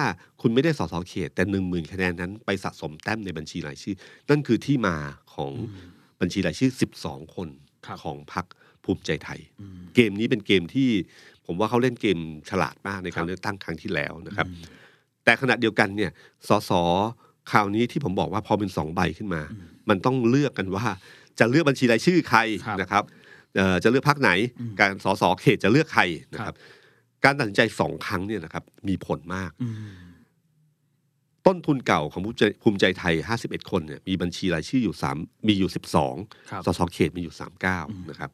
[0.41, 3.95] คุณไม่ได้สสเขต แต่หนึ่งหมื่นคะแนนนั้นไปสะสมแต้มในบัญชีรายชื่อ
[4.31, 4.97] นั่นคือที่มา
[5.35, 5.53] ของ
[6.21, 6.71] บัญชีรายชื่อ
[7.03, 7.49] 12 คน
[7.87, 8.47] ครับของพรรค
[8.85, 10.91] ภูมิใจไทยอืมเกมนี้เป็นเกมที่
[11.47, 12.19] ผมว่าเขาเล่นเกม
[12.51, 14.65] ฉลาดมากในครัการบเลือกตั้งครั้งที่แล้วนะครับอืม
[15.25, 16.11] แต่ขณะเดียวกันเนี่ย
[16.49, 16.71] สส
[17.51, 20.87] คราวนี้ที่ผมบอกว่าพอเป็นสองใบขึ้นมาอืมมันต้องเลือกกันว่า
[21.39, 23.05] จะเลือกบัญชีรายชื่อใครครับนะครับ
[23.57, 24.31] เอ่อจะเลือกพรรคไหน
[24.61, 26.59] อืมการสสเขตจะเลือกใครนะคครัรับบ
[27.27, 29.95] การตัดสินใจสองครั้งเนี่ยนะครับ มีผลมากอืม
[31.47, 35.71] ต้นทุนเก่าของภูมิใจภูมิใจไทย 51 คนเนี่ยมีบัญชีรายชื่ออยู่3มีอยู่
[36.13, 37.35] 12ครับสสเขตมีอยู่
[37.73, 38.31] 39 นะครับ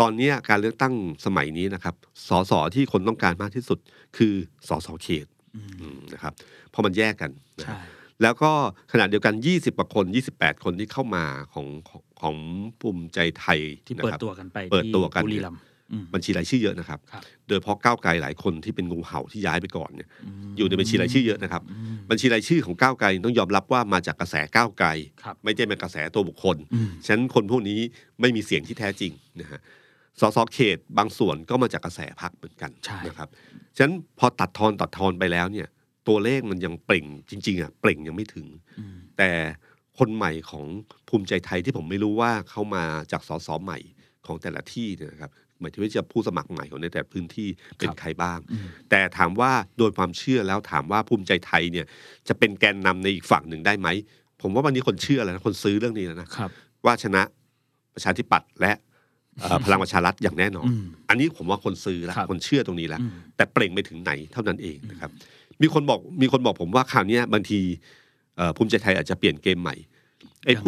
[0.00, 0.94] ตอนเนี้ยการเลือกตั้ง
[1.26, 1.94] สมัยนี้นะครับ
[2.28, 3.78] สสที่คนต้องการมากที่สุด
[4.16, 4.34] คือ
[4.68, 5.26] สสเขต
[5.56, 6.32] อืมอืมนะครับ
[6.70, 7.86] เพราะมันแยกกันนะครัใช่บ
[8.22, 8.50] แล้วก็
[8.92, 10.04] ขณะเดียวกัน 20กว่าคน
[10.36, 11.24] 28 คนที่เข้ามา
[11.54, 12.36] ของของของ
[12.80, 15.69] ภูมิใจไทยที่นะเปิดครับตัวกันไปเปิดตัวกันบุรีรัมย์อืม
[16.14, 20.08] บัญชีรายชื่อเยอะนะครับครับโดยเฉพาะก้าวไกลหลายคนที่เป็นงูเห่าที่ย้ายไปก่อนเนี่ย
[20.50, 24.88] มอยู่ในบัญชีรายชื่อเยอะนะครับอืมบัญชีรายชื่อของก้าวไกลต้องยอมรับว่ามาจากกระแสก้าวไกล
[25.24, 27.78] ครับไม่ใช่เป็นกระแสตัวบุคคลอืมฉะนั้นคนพวกนี้
[28.20, 29.60] ไม่มีเสียงที่แท้จริงนะฮะ
[30.20, 33.28] สสเขตบางส่วนก็มาจากกระแสพักเหมือนกันใช่นะครับ
[33.76, 35.68] ฉะนั้นพอตัดทอนตัดทอนไปแล้วเนี่ย
[36.08, 38.46] ตัวเลขมันยังเปล่งจริงๆอะเปล่งยังไม่ถึง
[38.78, 39.30] อืมแต่
[39.98, 40.64] คนใหม่ของ
[41.08, 43.78] ภูมิใจไทยที่ผมไม่รู้ว่าเขามาจากสสใหม่
[44.26, 45.30] ของแต่ละที่เนี่ยนะครับ
[45.60, 47.48] หมายถึงว่าจะผู้สมัครใหม่ของในแต่ละพื้นที่
[47.78, 51.86] เป็นใครบ้างอืมแต่ถามว่าโดยความเชื่อแล้วถามว่าภูมิใจไทยเนี่ย
[52.28, 53.88] จะเป็นแกนนำในอีกฝั่งหนึ่งได้ไหม
[54.42, 56.50] ผมว่าวันนี้คนเชื่อแล้วนะคนซื้อเรื่องนี้แล้วนะครับ
[56.84, 57.22] ว่าชนะ
[57.94, 58.72] ประชาธิปัตย์และ
[59.40, 65.10] เอ่อพลังประชารัฐอย่างแน่นอนอืมอันนี้ผมว่าคนซื้อแล้วครับคนเชื่อตรงนี้แล้วอืมแต่เปล่งไปถึงไหนเท่านั้นเองนะครับ
[65.62, 67.60] มีคนบอกมีคนบอกผมว่าคราวเนี้ยบางที
[68.36, 69.74] เอ่อภูมิใจไทยอาจจะเปลี่ยนเกมใหม่
[70.44, 70.64] ไอ้ยัง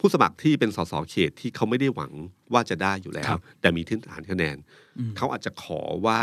[0.00, 2.12] ผู้ไงครับผู้สมัครที่เป็นสสเขตที่เขาไม่ได้หวัง
[2.52, 4.56] ว่าจะได้อยู่แล้ควรับแต่มีพื้นฐานคะแนน
[4.98, 6.20] อืมเขาอาจจะขอว่า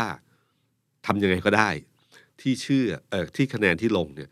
[1.06, 1.68] ทำยังไงก็ได้
[2.40, 4.30] ที่ชื่อเอ่อที่คะแนนที่ลงเนี่ย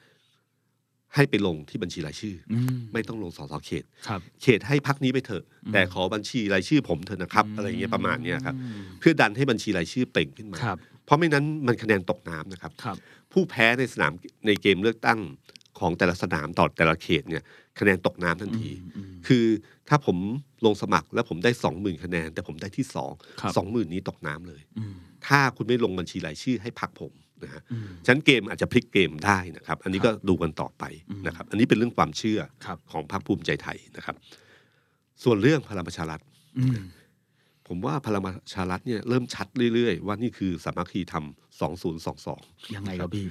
[1.14, 12.97] ให้ไปลงที่บัญชีรายชื่อออืมไม่ต้องลงสสเขตครับเขตให้พักนี้ไปเถอะ แต่ขอบัญชีรายชื่อผมเถอะนะครับ อะไรอย่างเงี้ยประมาณเนี้ยครับอืมเพื่อดันให้บัญชีรายชื่อเปล่งขึ้นมาครับเพราะไม่นั้นมันคะแนนตกน้ำนะครับครับ
[13.32, 14.12] ผู้แพ้ในสนาม
[14.47, 15.18] ในเกมเลือกตั้ง
[15.78, 17.42] ของแต่ละสนามต่อแต่ละเขตเนี่ย
[17.79, 19.45] คะแนนตกน้ำทันทีอืมคือ
[19.89, 20.16] ถ้าผม
[20.66, 24.95] ลงสมัครแล้วผมได้สองหมื่นคะแนน แต่ผมได้ที่สองครับสองหมื่นนี้ตกน้ำเลยอืม
[25.27, 27.12] ถ้าคุณไม่ลงบัญชีรายชื่อให้พักผม
[27.45, 30.85] นะฮะอืมฉะนันเกมอาจจะพลิกเกมได้นะครับ อันนี้ก็ดูกันต่อไป
[31.27, 34.16] นะครับ อันนี้เป็นเรื่องความเชื่อครับของพรรคภูมิใจไทยนะครับ
[35.24, 36.20] ส่วนเรื่องพลังประชารัฐ
[36.59, 36.81] อืม
[37.68, 41.24] ผมว่าพลังประชารัฐเนี่ยเริ่มชัดเรื่อยๆ ว่านี่คือสามัคคีธรรม
[42.01, 43.27] 2022ยังไงครับพี่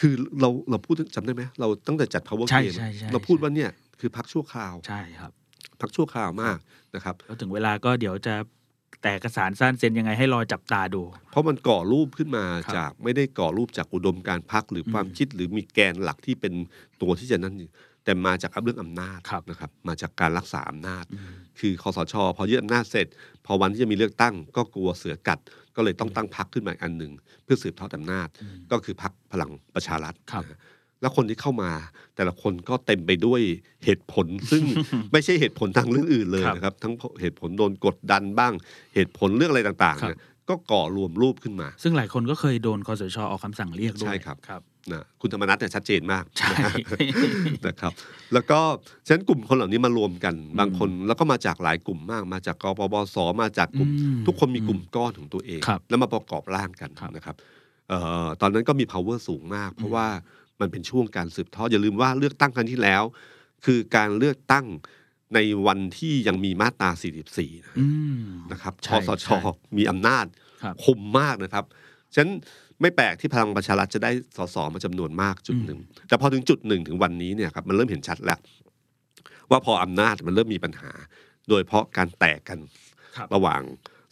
[0.00, 3.70] คือเราเราพูดจำได้ไหมเราตั้งแต่จัด power ใช่ game ใช่ใช่เราพูดว่าเนี่ย
[4.00, 5.32] คือพักชั่วคราวใช่ครับ
[5.80, 6.58] พักชั่วคราวมาก
[6.94, 8.34] นะครับแล้วถึงเวลาก็เดี๋ยวจะ
[9.02, 16.54] แตกเอกสารสั้นเซ็นยังไงให้รอจับตาดู เพราะมันก่อรูปขึ้นมาครับจากไม่ได้ก่อรูปจากอุดมการณ์พักหรืออมความคิดหรือมีแกนหลักที่เป็น
[17.02, 17.68] ตัวที่จะนั่นอยู่
[18.04, 23.06] แต่มาจากเรื่องอำนาจครับนะครับ มาจากการรักษาอำนาจอืมคือคอสช พอยึดอำนาจเสร็จ
[23.46, 25.38] พอวันที่จะมีเลือกตั้ง ก็กลัวเสือกัด
[25.76, 27.12] ก็เลยต้องตั้งพักขึ้นมาอีกอันหนึ่ง
[27.44, 30.58] เพื่อสืบทอดอำนาจอืมก็คือพักพลังประชารัฐครับนะฮะ
[31.00, 31.70] แล้วคนที่เข้ามา
[32.16, 33.40] แต่ละคนก็เต็มไปด้วย
[33.84, 34.62] เหตุผล ซึ่ง
[35.12, 38.52] ไม่ใช่เหตุผลทางเรื่องอื่นเลยครับนะครับ ทั้งเหตุผลโดนกดดันบ้าง
[38.94, 46.50] เหตุผลเรื่องอะไรต่างๆครับเนี่ย ก็ก่อรวมรูปขึ้นมา ซึ่งหลายคนก็เคยโดนคอสชออกคำสั่งเรียกด้วยใช่ครับครับนะคุณธรรมนัฐเนี่ยชัดเจนมากใช่
[47.66, 47.92] นะครับ
[48.32, 48.60] แล้วก็
[49.06, 57.36] ฉะนั้นกลุ่มคนเหล่านี้มารวมกันบางคน แล้วก็มาจากหลายกลุ่มมากมาจากกปปสมาจากกลุ่มอืมทุกคนมีกลุ่มก้อนของตัวเองครับแล้วมาประกอบร่างกันครับนะครับ
[57.88, 60.06] เอ่อตอนนั้นก็มี power สูงมาก เพราะว่า
[60.60, 63.02] มันเป็นช่วงการสืบทอดอย่าลืมว่าเลือกตั้งครั้งที่แล้ว
[63.64, 64.66] คือการเลือกตั้ง
[65.34, 66.90] ในวันที่ยังมีมาตรา
[67.26, 67.86] 44 นะอื
[68.20, 68.22] ม
[68.52, 69.36] นะครับคใช่อสชใช่
[69.78, 70.26] มีอำนาจ
[70.62, 71.64] ครับคุมมากนะครับ
[72.14, 72.32] ฉะนั้น
[72.80, 78.38] ไม่แปลกที่พลังประชารัฐจะได้สสมาจำนวนมากจุดหนึ่ง แต่พอถึงจุดหนึ่งถึงวันนี้เนี่ยครับมันเริ่มเห็นชัดแล้ว
[79.50, 80.90] ว่าพออำนาจมันเริ่มมีปัญหา
[81.48, 82.58] โดยเพราะการแตกกัน
[83.16, 83.62] ครับระหว่าง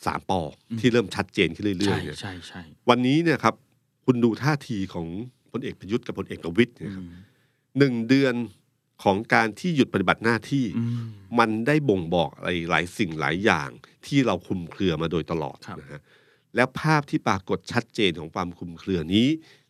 [0.07, 0.41] สามปอ
[0.81, 3.55] ที่เริ่มชัดเจนขึ้นเรื่อยใช่ๆเนี่ยใช่ใช่วันนี้เนี่ยครับ
[4.07, 5.07] คุณดูท่าทีของ
[5.53, 7.21] พลเอกประยุทธ์กับพลเอกประวิตยเนี่ยครับอืม
[7.79, 8.35] หนึ่งเดือน
[9.03, 11.05] ของการที่หยุดปฏิบัติหน้าที่อืม
[11.39, 13.69] มันได้บ่งบอกอะไรหลายสิ่งหลายอย่าง
[14.07, 16.01] ที่เราคลุมเครือมาโดยตลอดครับนะฮะ
[16.57, 19.27] แล้วภาพที่ปรากฏชัดเจนของความคลุมเครือนี้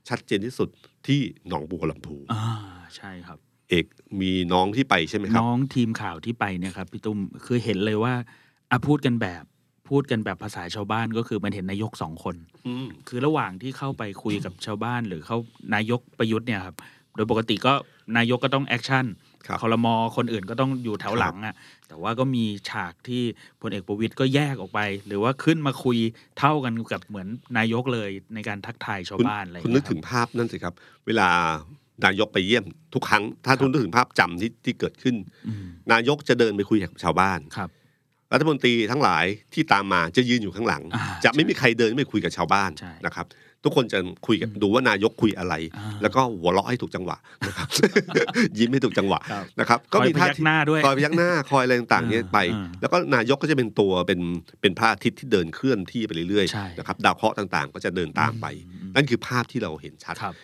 [0.08, 0.68] ชัดเจนที่สุด
[1.06, 2.44] ที่หนองบัวลำภูอ่า
[2.96, 3.38] ใช่ครับ
[3.70, 3.86] เอก
[4.20, 8.14] มีน้องที่ไปใช่ไหมครับ น้องทีมข่าวที่ไปเนี่ยครับพี่ตุ้มคือเห็นเลยว่า
[8.70, 9.44] อะพูดกันแบบ
[9.88, 15.36] พูดกันแบบภาษาชาวบ้านก็คือมันเห็นนายกสองคนอืมคือระหว่างที่เข้าไปคุยกับชาวบ้านหรือเขา
[15.74, 16.76] นายกประยุทธ์เนี่ยครับ
[17.16, 17.72] โดยปกติก็
[18.16, 19.06] นายกก็ต้อง action
[19.46, 21.54] ครับคอรมอคนอื่นก็ต้องอยู่แถวหลังอะ
[21.88, 23.22] แต่ว่าก็มีฉากที่
[23.60, 25.98] พลเอกประวิตยก็แยกออกไป หรือว่าขึ้นมาคุย
[26.38, 30.74] เท่ากันกับเหมือนนายกเลยในการทักทายชาวคุณบ้านอะไรอย่างคุณเงี้นึยกครับถึงภาพนั่นสิครับ
[31.06, 31.28] เวลา
[32.04, 35.16] นายกไปเยี่ยมทุกครั้ง ถ้าครับทุนนึกถึงภาพจำที่ที่เกิดขึ้น
[35.48, 37.70] อืมนายกจะเดินไปคุยกับชาวบ้านครับ
[38.32, 43.26] รัฐมนตรีทั้งหลายที่ตามมาจะยืนอยู่ข้างหลังอ่าจะไม่ใช่มีใครเดินไปคุยกับชาวบ้านใช่นะครับ
[43.64, 47.16] ทุกคนจะคุยกันดูว่านายกคุยอะไรอ่าแล้วก็หัวเราะให้ถูกจังหวะ
[47.48, 47.68] นะครับ
[48.58, 54.20] ยิ้มให้ถูกจังหวะครับนะครับคอยพยักหน้าท่าทีด้วยคอยพยักหน้าคอยอะไรต่างๆเนี่ยไปอ่าแล้วก็นายกก็จะเป็นตัวเป็น
[54.60, 60.34] เป็นพระอาทิตย์ที่เดินเคลื่อนที่ไปเรื่อยใช่ๆนะครับดาวเคราะห์ต่างๆ ก็จะเดินตามไปอืมนั่นคือภาพที่เราเห็นชัดครับ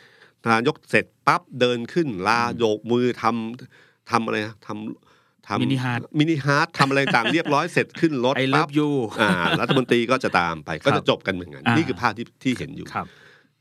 [0.53, 5.08] นายกเสร็จปั๊บเดินขึ้นลาโบกมือทำทำอะไรนะทำ
[5.49, 8.89] ทำ mini heart mini heart ทำอะไรต่างเรียบร้อยเสร็จขึ้นรถ I love you ปั๊บ
[9.21, 9.31] อ่า
[9.61, 13.07] รัฐมนตรีก็จะตามไปก็จะจบกันเหมือนกันอ่านี่นี่คือภาพที่ที่เห็นอยู่ครับ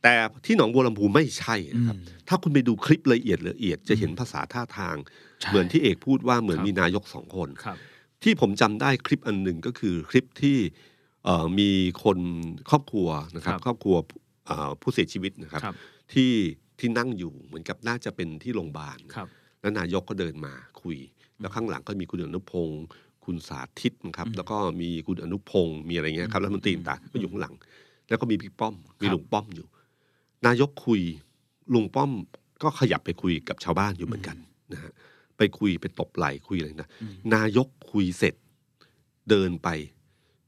[0.03, 0.15] แต่
[0.45, 4.95] ที่หนองบัวลำพูไม่ใช่นะครับอืมถ้าคุณไปดูคลิปละเอียดละเอียดจะเห็นภาษาท่าทาง
[5.41, 7.77] ใช่เหมือนที่เอกพูดว่าเหมือนครับมีนายกสองคนครับ
[8.23, 10.57] ที่ผมจำได้คลิปอันหนึ่งก็คือคลิปที่
[11.25, 11.69] เอ่อมี
[12.03, 12.19] คน
[12.69, 13.95] ครอบครัวนะครับ ครับครอบครัว
[14.47, 15.75] เอ่อผู้เสียชีวิตนะครับครับ
[16.13, 16.31] ที่
[16.79, 19.27] ที่นั่งอยู่เหมือนกับน่าจะเป็นที่โรงพยาบาลครับ
[19.61, 20.97] แล้วนายกก็เดินมาคุย
[21.39, 22.83] แล้วข้างหลังก็มีคุณอนุพงศ์
[23.25, 27.53] คุณสาธิตนะครับอืมแล้วก็มีคุณอนุพงศ์มีอะไรเงี้ยครับรัฐมนตรีต่างๆก็อยู่ข้างหลัง
[28.09, 29.67] แล้วก็มีพี่ป้อม มีครับลุงป้อมอยู่
[30.45, 31.01] นายกคุย
[31.73, 32.11] ลุงป้อม
[32.63, 34.37] ก็ขยับไปคุยกับชาวบ้านอยู่เหมือนกัน
[34.73, 34.91] นะฮะ
[35.37, 38.35] ไปคุยไปตบไหล่คุยอะไรนะอืมนายกคุยเสร็จ
[39.29, 39.69] เดินไป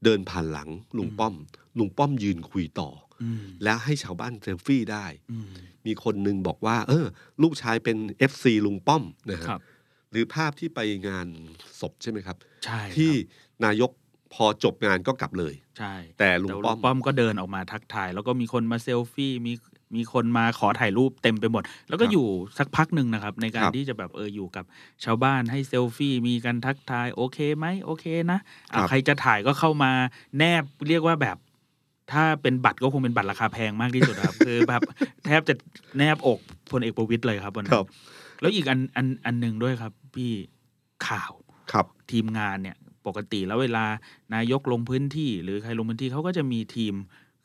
[0.04, 1.34] เดินผ่านหลังลุงป้อม
[1.78, 2.90] ลุงป้อมยืนคุยต่อ
[3.22, 5.46] อืมแล้วให้ชาวบ้านเซลฟี่ได้อืม
[5.86, 7.06] มีคนหนึงบอกว่า เออ
[7.42, 7.96] ลูกชายเป็น
[8.30, 9.60] FC ลุงป้อมนะฮะครับ
[10.10, 11.26] หรือภาพที่ไปงาน
[11.80, 13.16] ศพใช่ไหมครับ ใช่ที่ครั
[13.58, 13.90] บนายก
[14.34, 19.52] พอจบงานก็กลับเลย ใช่ แต่ลุงป้อมป้อมก็เดินออกมาทักทาย แล้วก็มีคนมาเซลฟี่มี
[19.96, 22.26] มีคนมาขอถ่ายรูปเต็มไปหมด แล้วก็ครับอยู่
[22.58, 24.64] สักพักหนึ่งนะครับ ในการครับที่จะแบบเอออยู่กับ
[25.04, 28.38] ชาวบ้านให้เซลฟี่มีการทักทาย โอเคไหมโอเคนะ
[28.70, 29.92] อะครับใครจะถ่ายก็เข้ามา
[30.38, 31.36] แนบเรียกว่าแบบ
[32.12, 34.82] ถ้าเป็นบัตรก็คงเป็นบัตรราคาแพงมากที่สุดครับ คือแบบ
[35.24, 35.54] แทบจะ
[35.98, 36.38] แนบอก
[36.70, 37.86] พลเอกประวิตยเลยครับวันนั้คนรับ
[38.40, 40.30] แล้วอีกอันอันอันหนึ่งด้วยครับ พี่
[41.08, 41.32] ข่าว
[41.72, 43.84] ครับทีมงานเนี่ยปกติแล้วเวลา
[44.34, 46.94] นายกลงพื้นที่ หรือใครลงพื้นที่เขาก็จะมีทีม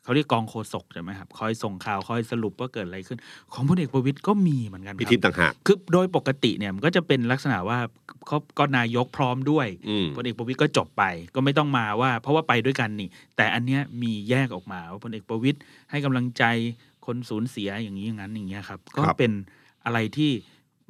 [0.04, 3.18] เขาเรียกกองโฆษกใช่ไหมครับคอยส่งข่าวคอยสรุปว่าเกิดอะไรขึ้น
[3.52, 7.78] ของพลเอกประวิตยก็มีเหมือนกันคมีรับทีมต่างหากคือโดยปกติเนี่ยมันก็จะเป็นลักษณะว่า
[8.26, 11.04] เขาก็นายกพร้อมด้วยอืมพลเอกประวิตยก็จบไป
[11.34, 15.58] ก็ไม่ต้องมาว่า เพราะว่าไปด้วยกันนี่ แต่อันเนี้ยมีแยกออกมาว่าพลเอกประวิตย
[15.90, 16.44] ให้กำลังใจ
[17.06, 19.32] คนสูญเสียอย่างนี้อย่างนั้นอย่างเงี้ยครับก็ครับเป็น
[19.84, 20.30] อะไรที่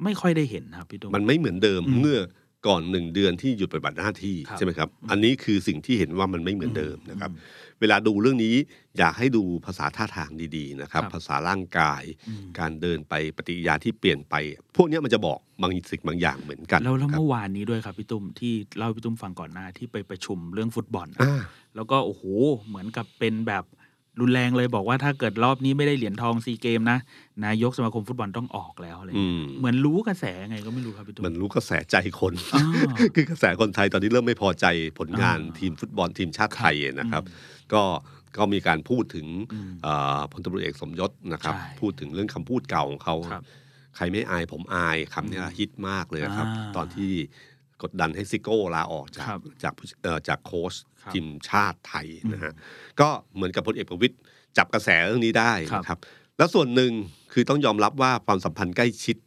[0.03, 2.19] ไม่ค่อยได้เห็นครับพี่ตุ้ม มันไม่เหมือนเดิมอืมเมื่อ
[2.67, 7.31] ก่อนหนึ่งเดือนที่หยุดปฏิบัติหน้าที่ครับใช่ไหมครับอันนี้คือสิ่งที่เห็นว่ามันไม่เหมือนเดิมนะครับ
[7.79, 8.55] เวลาดูเรื่องนี้
[8.97, 14.35] อยากให้ดูภาษาท่าทางดีๆนะครับครับภาษาร่างกายอืมการเดินไปปฏิกิริยาที่เปลี่ยนไป
[14.75, 21.41] พวกเนี้ยมันจะบอกบางสิ่งบางอย่างเหมือนกันแล้วแล้วครับเมื่อวานนี้ด้วยครับพี่ตุ้มที่เล่าให้พี่ตุ้มฟังก่อนหน้าที่ไปประชุมเรื่องฟุตบอลอ่า
[21.75, 22.23] แล้วก็โอ้โห
[22.67, 23.63] เหมือนกับเป็นแบบ
[24.19, 26.97] รุนแรงเลยบอกว่าถ้าเกิดรอบนี้ไม่ได้เหรียญทองซีเกมนะ
[27.45, 32.65] นายกสมาคมฟุตบอลต้องออกแล้วอะไรอืเงี้ยมเหมือนรู้กระแสไงก็ไม่รู้ครับพี่ตุ้มมันรู้กระแสใจคนอ่า
[33.15, 34.65] คือกระแสคนไทยตอนนี้เริ่มไม่พอใจ
[34.99, 37.83] ผลงานอ่าทีมฟุตบอลทีมชาติไทยนะครับอืมก็
[38.37, 43.43] ก็มีการพูดถึงอืมเอ่อพลตำรวจเอกสมยศนะครับใช่พูดถึงเรื่องคำพูดเก่าของเขาครับ
[43.95, 47.11] ใครไม่อายผมอายคำเนี้ยอืมฮิตมากเลยนะครับอ่าตอนที่
[47.83, 52.53] กดดันให้ซิโก้ลาออกจากครับจากผู้เอ่อจากโค้ชครับ ทีมชาติไทยนะฮะ
[52.99, 54.15] ก็เหมือนกับพลเอกประวิตย
[54.57, 55.99] จับกระแสเรื่องนี้ได้ครับนะครับ
[56.37, 56.91] แล้วส่วนหนึ่ง
[57.33, 59.17] คือต้องยอมรับว่าความสัมพันธ์ใกล้ชิด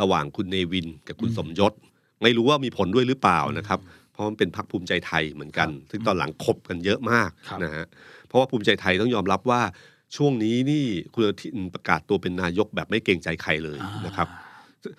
[0.00, 1.72] ระหว่างคุณเนวินกับคุณอืมสมยศ
[2.22, 3.80] ไม่รู้ว่ามีผลด้วยหรือเปล่านะครับ
[4.12, 7.84] เพราะมันเป็นพรรคภูมิใจไทยเหมือนกันครับซึ่งตอนหลังคบกันเยอะมากครับนะฮะ
[8.26, 9.60] เพราะว่าภูมิใจไทยต้องยอมรับว่า
[10.16, 14.28] ช่วงนี้นี่คุณอนุทินประกาศตัวเป็นนายกแบบไม่เกรงใจใครเลยนะครับ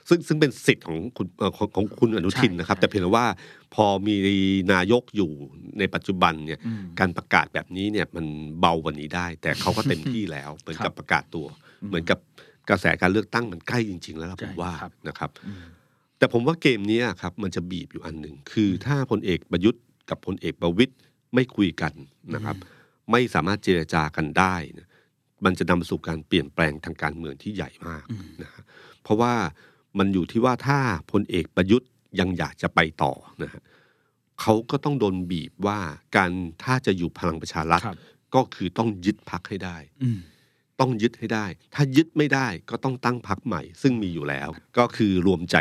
[0.09, 3.27] ซึ่งซึ่งเป็นสิทธิ์ของคุณเอ่อของของคุณอนุทินนะครับใช่แต่เพียงแต่ว่า
[3.75, 4.15] พอมี
[4.73, 5.31] นายกอยู่
[5.79, 8.25] ในปัจจุบันเนี่ยอืมการประกาศแบบนี้เนี่ยมัน
[8.59, 11.45] เบากว่านี้ได้ แต่เขาก็เต็มที่แล้วเหมือนกับประกาศตัว
[11.81, 12.19] อืมเหมือนกับ
[12.69, 15.63] กระแสการเลือกตั้งมันใกล้จริง ๆ แล้วล่ะผมใช่ว่าครับนะครับอืม
[16.17, 20.93] แต่ผมว่าเกมเนี้ยครับมันจะบีบอยู่อันหนึ่งคือถ้าพลเอกประยุทธ์กับพลเอกประวิตย
[21.33, 21.93] ไม่คุยกัน
[22.35, 22.55] นะครับ
[23.11, 24.87] ไม่สามารถเจรจากันได้เนี่ย
[25.45, 28.63] มันจะนำสู่การเปลี่ยนแปลงทางการเมืองที่ใหญ่มากอืมนะฮะ
[29.03, 29.33] เพราะว่า
[29.97, 30.79] มันอยู่ที่ว่าถ้า
[31.11, 33.13] พลเอกประยุทธ์ยังอยากจะไปต่อ
[33.43, 33.61] นะฮะ
[34.41, 35.79] เขาก็ต้องโดนบีบว่า
[36.15, 36.31] การ
[36.63, 37.97] ถ้าจะอยู่พลังประชารัฐครับ
[38.35, 40.19] ก็คือต้องยึดพักให้ได้อืม
[40.79, 45.55] ต้องยึดให้ได้ ถ้ายึดไม่ได้ก็ต้องตั้งพักใหม่ ซึ่งมีอยู่แล้ว ก็คือรวมใจ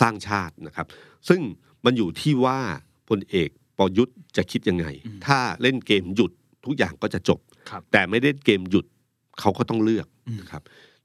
[0.00, 0.86] สร้างชาตินะครับ
[1.28, 1.40] ซึ่ง
[1.84, 2.58] มันอยู่ที่ว่า
[3.08, 4.86] พลเอกประยุทธ์จะคิดยังไง
[5.26, 6.30] ถ้าเล่นเกมหยุด
[6.64, 8.86] ทุกอย่างก็จะจบครับแต่ไม่เล่นเกมหยุด
[9.40, 10.62] เขาก็ต้องเลือกอืมนะครับ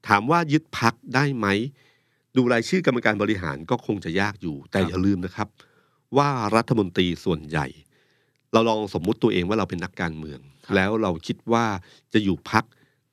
[0.08, 1.46] ถามว่ายึดพักได้ไหม
[2.38, 5.48] ดูรายชื่อกรรมการบริหารก็คงจะยากอยู่ แต่อย่าลืมนะครับ
[6.16, 7.66] ว่ารัฐมนตรีส่วนใหญ่
[8.52, 10.40] เราลองสมมุติตัวเองว่าเราเป็นนักการเมือง
[10.74, 11.66] แล้วเราคิดว่า
[12.12, 12.64] จะอยู่พัก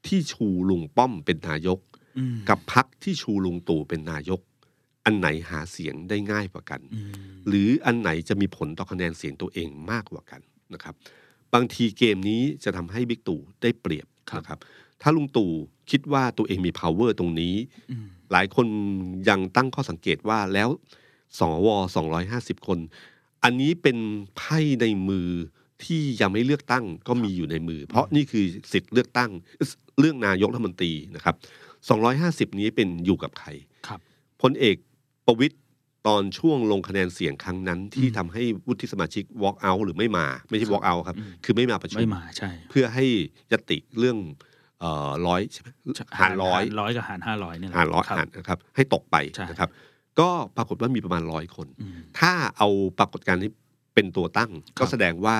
[0.08, 1.80] ที่ชูลุงป้อมเป็นนายก
[2.18, 4.42] อืมกับพักที่ชูลุงตู่เป็นนายก
[5.06, 7.12] อันไหนหาเสียงได้ง่ายกว่ากันอืม
[7.48, 10.42] หรืออันไหนจะมีผลต่อคะแนนเสียงตัวเองมากกว่ากัน
[10.74, 10.96] นะครับ
[11.54, 14.08] บางทีเกมนี้จะทำให้บิ๊กตู่ได้เปรียบ
[14.38, 14.60] นะครับ
[15.02, 15.52] ถ้าลุงตู่
[15.92, 17.56] คิดว่าตัวเองมี power ตรงนี้
[17.92, 18.68] อืมหลายคน
[19.30, 20.70] ยังตั้งข้อสังเกตว่าแล้ว
[21.40, 21.68] สว
[22.18, 22.80] 250คน
[23.44, 23.98] อันนี้เป็น
[24.38, 25.30] ไพ่ในมือ
[25.84, 29.32] ที่ยังไม่เลือกตั้งก็มีอยู่ในมือ เพราะนี่คือสิทธิ์เลือกตั้ง
[30.00, 31.36] เรื่องนายกรัฐมนตรีนะครับ
[31.96, 33.50] 250นี้เป็นอยู่กับใคร
[33.88, 34.00] ครับ
[34.42, 34.76] พลเอก
[35.26, 35.56] ประวิตย
[36.08, 43.06] ตอนช่วงลงคะแนนเสียงครั้งนั้นที่อืมทำให้วุฒิสมาชิก walk out หรือไม่มา ไม่ใช่ walk out ครับอืมคือไม่มาประชุไม่มมาใช่ เพื่อให้
[43.52, 44.55] ยติเรื่องเอ่อ
[45.28, 45.70] ร้อยใช่ไหม
[46.20, 49.70] หารร้อยร้อยกับหารห้าร้อยเนี่ยแหละหารร้อยคบหารนะครับ ให้ตกไปใช่นะครับ
[50.20, 52.68] ก็ปรากฏว่ามีประมาณร้อยคนอืมถ้าเอา
[53.00, 53.52] ปรากฏการณ์นี้
[53.94, 55.38] เป็นตัวตั้งครับก็แสดงว่า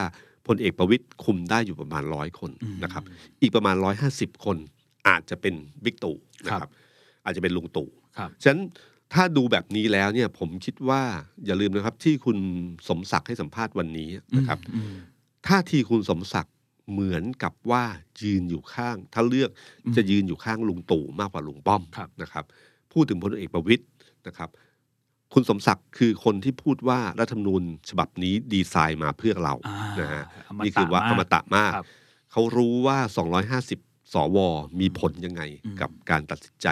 [0.48, 3.04] พลเอกประวิตยคุมได้อยู่ประมาณร้อยคนอืมนะครับ
[3.42, 4.58] อีกประมาณร้อยห้าสิบคน
[5.08, 6.16] อาจจะเป็นบิ๊กตู่
[6.46, 6.72] นะคครัรับบ
[7.26, 8.62] อาจจะเป็นลุงตู่ครับฉะนั้น
[9.14, 11.02] ถ้าดูแบบนี้แล้วเนี่ยผมคิดว่า
[11.46, 12.38] อย่าลืมนะครับที่คุณ
[12.90, 14.94] สมศักดิ์ให้สัมภาษณ์วันนี้นะครับอืม
[15.48, 16.54] ท่าทีคุณสมศักดิ์
[16.92, 17.84] เหมือนกับว่า
[18.22, 19.50] ยืนอยู่ข้าง ถ้าเลือก
[19.86, 22.46] อืมจะยืนอยู่ข้างลุงตู่มากกว่าลุงป้อมครับนะครับ
[22.94, 23.86] พูดถึงพลเอกประวิตย
[24.28, 24.50] นะครับ
[25.34, 31.86] คุณสมศักดิ์คือคนที่พูดว่ารัฐธรรมนูญฉบับนี้ดีไซน์มาเพื่อเราอ่านะฮะอมตะนี่คือว่าอมตะมากครับ
[32.32, 32.98] เขารู้ว่า
[33.56, 34.38] 250 สว
[34.80, 36.68] มีผลยังไงอืมกับการตัดสินใจ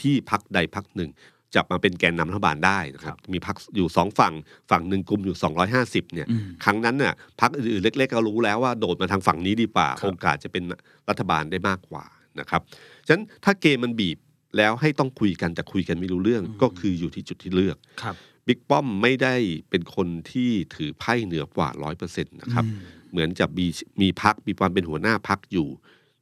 [0.00, 1.10] ที่พักใดพักหนึ่ง
[1.54, 4.34] จะมาเป็นแกนนำรัฐบาลได้นะครับ มีพักอยู่สองฝั่ง
[4.70, 5.36] ฝั่งหนึ่งกลุ่มอยู่
[5.74, 10.62] 250เนี่ยอืมครั้งนั้นน่ะพักอื่นๆเล็กๆก็รู้แล้วว่าโดดมาทางฝั่งนี้ดีกว่าครับโอกาสจะเป็น
[11.08, 12.04] รัฐบาลได้มากกว่า
[12.40, 12.60] นะครับ
[13.06, 14.18] ฉะนั้นถ้าเกมมันบีบ
[14.56, 18.14] แล้วให้ต้องคุยกันแต่คุยกันไม่รู้เรื่องก็คืออยู่ที่จุดที่เลือกครับ
[18.46, 19.34] บิ๊กป้อมไม่ได้
[19.70, 22.80] เป็นคนที่ถือไพ่เหนือกว่าร้อยเปอร์เซ็นต์นะครับอืม
[23.10, 23.66] เหมือนจะมี
[24.00, 25.68] มีพักมีความเป็นหัวหน้าพักอยู่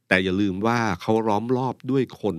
[0.07, 2.35] แต่อย่าลืมว่าเขาล้อมรอบด้วยคน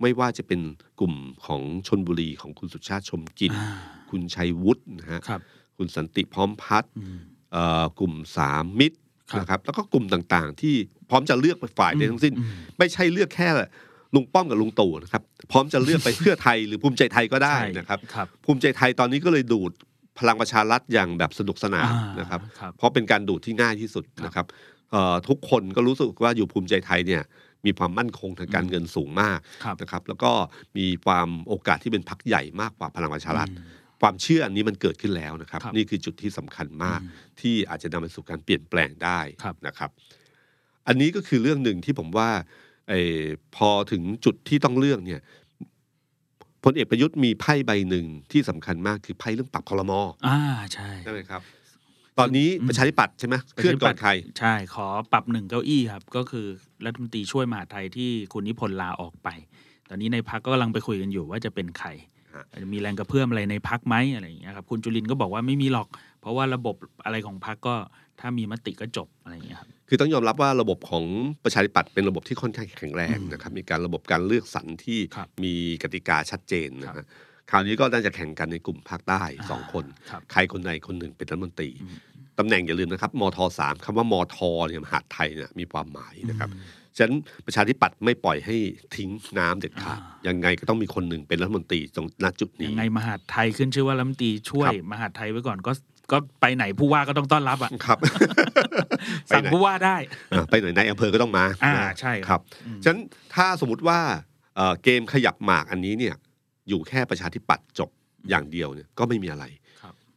[0.00, 0.60] ไม่ว่าจะเป็น
[1.00, 1.14] กลุ่ม
[1.46, 3.68] ของชนบุรีของคุณสุชาติชมกลินอ่า
[4.10, 5.40] คุณชัยวุฒินะฮะครับ
[5.76, 7.18] คุณสันติพร้อมพัฒน์อืม
[7.52, 8.98] เอ่อกลุ่มสามมิตร
[9.30, 10.74] ครับนะครับแล้วก็กลุ่มต่างๆ ที่
[11.10, 13.48] พร้อมจะเลือกไปฝ่ายใดทั้งสิ้นอืมไม่ใช่เลือกแค่
[14.14, 15.22] ลุงป้อมกับลุงตู่นะครับ
[15.52, 19.72] พร้อมจะเลือกไปเพื่อไทยหรือภูมิใจไทยก็ได้ใช่นะครับครับ ภูมิใจไทยตอนนี้ก็เลยดูด
[20.18, 24.46] พลังประชารัฐอย่างแบบสนุกสนานอ่านะครับครับ เพราะเป็นการดูดที่ง่ายที่สุดครับนะครับ
[24.90, 27.22] เอ่อทุกคนก็รู้สึกว่าอยู่ภูมิใจไทยเนี่ย
[27.66, 30.32] มีความมั่นคงทางการเงินสูงมากครับนะครับแล้วก็
[30.78, 37.10] มีความโอกาสที่เป็นพักใหญ่มากกว่าพลังประชารัฐอืมความเชื่ออันนี้มันเกิดขึ้นแล้วนะครับครับนี่คือจุดที่สำคัญมากอืม
[37.40, 39.90] ที่อาจจะนำไปสู่การเปลี่ยนแปลงได้ครับนะครับ
[40.88, 42.30] อันนี้ก็คือเรื่องหนึ่งที่ผมว่า
[42.88, 43.22] เออ
[43.56, 45.20] พอถึงจุดที่ต้องเลือกเนี่ย
[46.64, 50.38] พลเอกประยุทธ์มีไพ่ใบหนึ่งที่สำคัญมากคือไพ่เรื่องปรับคอรมออ่า
[50.72, 51.42] ใช่ใช่ไหมครับ
[52.18, 56.46] ตอนนี้อืมประชาธิปัตย์ใช่ไหมเคลื่อนก่อนใคร ใช่ขอปรับหนึ่งเก้าอี้ครับ ก็คือ
[56.84, 59.28] รัฐมนตรีช่วยมหาดไทยที่คุณนิพนธ์ลาออกไป
[59.88, 61.88] ตอนนี้ในพักก็กำลังไปคุยกันอยู่ว่าจะเป็นใคร
[62.34, 65.88] ฮะอาจจะมีแรงกระเพื่อมอะไรในพักไหมอะไรอย่างเงี้ยครับคุณจุลินทร์ก็บอกว่าไม่มีหรอก
[66.20, 66.74] เพราะว่าระบบ
[67.04, 67.74] อะไรของพักก็
[68.20, 71.04] ถ้ามีมติก็จบอะไรอย่างเงี้ยครับคือต้องยอมรับว่าระบบของ
[71.44, 77.06] ประชาธิปัตย์เป็นระบบที่ค่อนข้างแข็งแรงอืมนะครับมีการระบบการเลือกสรรที่ครับมีกติกาชัดเจนนะครัฮะบ
[77.50, 81.96] คราวนี้ก็น่าจะแข่งกันในกลุ่มภาคใต้สองอ่าคนครับใครคนใดคนหนึ่งเป็นรัฐมนตรีอืม
[82.38, 88.56] ตำแหน่งอย่าลืมนะครับมทสามคำว่ามทเนี่ยมหาดไทยเนี่ยมีความหมายนะครับอืมฉะนั้นประชาธิปัตย์ไม่ปล่อยให้
[88.96, 95.72] ทิ้งน้ำเด็ดขาดอ่ายังไงก็ต้องมีคนหนึ่งเป็นรัฐมนตรีตรงณจุดนี้ยังไงมหาดไทยขึ้นชื่อว่ารัฐมนตรีช่วยครับมหาดไทยไว้ก่อนก็
[96.12, 99.96] ก็ไปไหนผู้ว่าก็ต้องต้อนรับอะครับไปสั่งไหนผู้ว่าได้
[100.32, 103.00] อ่าไปไหนในายอำเภอก็ต้องมาอ่านะใช่คครัรับบอืมฉะนั้น
[103.34, 103.98] ถ้าสมมติว่า
[104.56, 106.14] เอ่อเกมขยับหมากอันนี้เนี่ย
[106.68, 107.90] อยู่แค่ประชาธิปัตย์จบ
[108.30, 109.65] อย่างเดียวเนี่ยก็ไม่มีอะไรครับ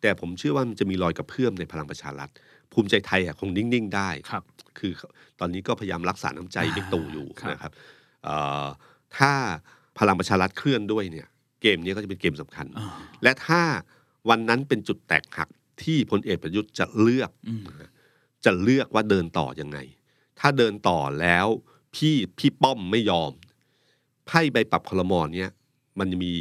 [0.02, 2.30] แต่ผมเชื่อว่ามันจะมีรอยกระเพื่อมในพลังประชารัฐ
[2.74, 4.44] ภูมิใจไทยอะคงนิ่ง ๆ ได้ครับ
[4.80, 4.92] คือ
[5.40, 7.72] ตอนนี้ก็พยายามรักษาน้ำใจอ่าบิ๊กตู่อยู่ครับนะครับ
[8.24, 8.66] เอ่อ
[9.18, 9.32] ถ้า
[10.00, 11.28] พลังประชารัฐเคลื่อนด้วยเนี่ย
[11.62, 12.88] เกมนี้ก็จะเป็นเกมสำคัญอ่า
[13.24, 13.62] และถ้า
[14.30, 15.50] วันนั้นเป็นจุดแตกหัก
[15.84, 17.64] ที่พลเอกประยุทธ์จะเลือกอืม
[18.46, 19.78] จะเลือกว่าเดินต่อยังไง
[20.40, 21.48] ถ้าเดินต่อแล้ว
[21.96, 23.32] พี่พี่ป้อมไม่ยอม
[24.28, 25.50] ไพ่ใบปรับคลมอเนี่ย
[26.00, 26.34] มันจะมี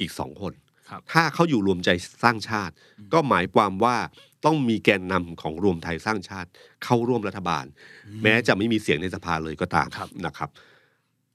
[0.00, 0.63] อีกสองคนครับ
[1.12, 1.90] ถ้าเขาอยู่รวมใจ
[2.22, 2.74] สร้างชาติ
[3.12, 3.96] ก็หมายความว่า
[4.44, 6.48] ต้องมีแกนนำของรวมไทยสร้างชาติ
[6.84, 7.64] เข้าร่วมรัฐบาล
[8.22, 10.50] แม้จะไม่มีเสียงในสภาเลยก็ตามครับนะครับ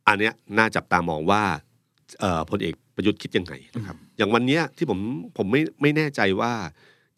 [0.07, 1.41] อันเนี้ยน่าจับตามองว่า
[2.20, 4.99] เอ่อพลเอกประยุทธ์คิดยังไงนะครับ อย่างวันเนี้ยที่ผม
[5.38, 6.51] ผมไม่ไม่แน่ใจว่า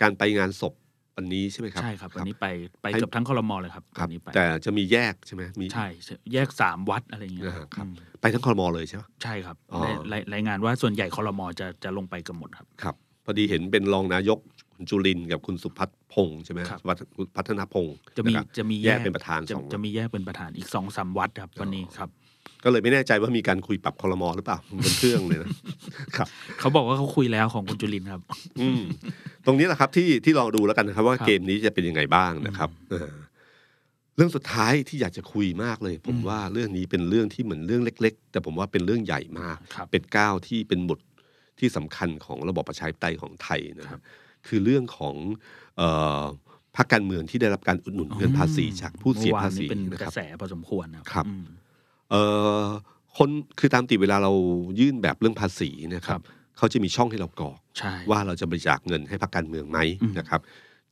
[0.01, 0.73] การไปงานศพ
[1.17, 2.45] วันนี้ใช่ไหมครับ ใช่ครับ วันนี้ไป
[2.81, 9.81] ไปให้เกือบทั้งคอรมอเลยครับครับวันนี้ไปแต่จะมีแยกใช่ไหมมีใช่ใช่แยกสามวัดอะไรอย่างเงี้ยนะฮะครับอืมไปทั้งคอรมอเลยใช่ไหมใช่ครับอ๋อ
[10.11, 12.95] รายรายงานว่าส่วนใหญ่คอรมอจะจะลงไปกันหมดครับครับ
[13.25, 14.39] พอดีเห็นเป็นรองนายก
[14.73, 22.09] คุณจุลินทร์กับคุณสุพัฒน์พงษ์ใช่ไหมครับวัฒคุณพัฒนพงศ์จะมีนครับจะมีแยกเป็นประธานจะสองจะมีแยกเป็นประธานอีกสองสามวัดครับวันนี้ครับ
[22.63, 25.49] ก็เลยไม่แน่ใจว่ามีการคุยปรับคอรมอหรือเปล่าบนเครื่องเลยนะ
[26.15, 26.27] ครับ
[26.59, 28.21] เขาบอกว่าเขาคุยแล้วของคุณจุลินทร์ครับ
[28.61, 28.81] อืม
[29.45, 33.11] ตรงนี้แหละครับที่ที่ลองดูแล้วกันนะครับ ว่าครับเกมนี้จะเป็นยังไงบ้างนะครับเออ
[34.15, 40.99] เรื่องสุดท้ายที่อยากจะคุยมากเลยผมอืมว่าเรื่องนี้เป็นเรื่องที่เหมือนเรื่องเล็ก ๆ แต่ผมว่าเป็นเรื่องใหญ่มากครับเป็นก้าวที่เป็นบท
[41.59, 44.03] ที่สำคัญของระบอบประชาธิปไตยของไทยนะคครัรับบ
[44.47, 45.15] คือเรื่องของ
[45.77, 45.89] เอ่
[46.21, 46.21] อ
[46.77, 51.45] พรรคการเมืองที่ได้รับการอุดหนุนเงินภาษีจากผู้เสียภาษีมื่อวานนี้เป็นนะกครัระบแสพอสมควรนะครับครับอืม
[52.11, 52.21] เอ่
[52.61, 52.65] อ
[53.17, 54.31] คนคือตามติเวลาเรา
[54.79, 56.23] ยื่นแบบเรื่องภาษีเนะครัครับบ
[56.57, 60.41] เขาจะมีช่องให้เรากรอกใช่ว่าเราจะบริจาคเงินให้พรรคการเมืองไหมอืมนะครับ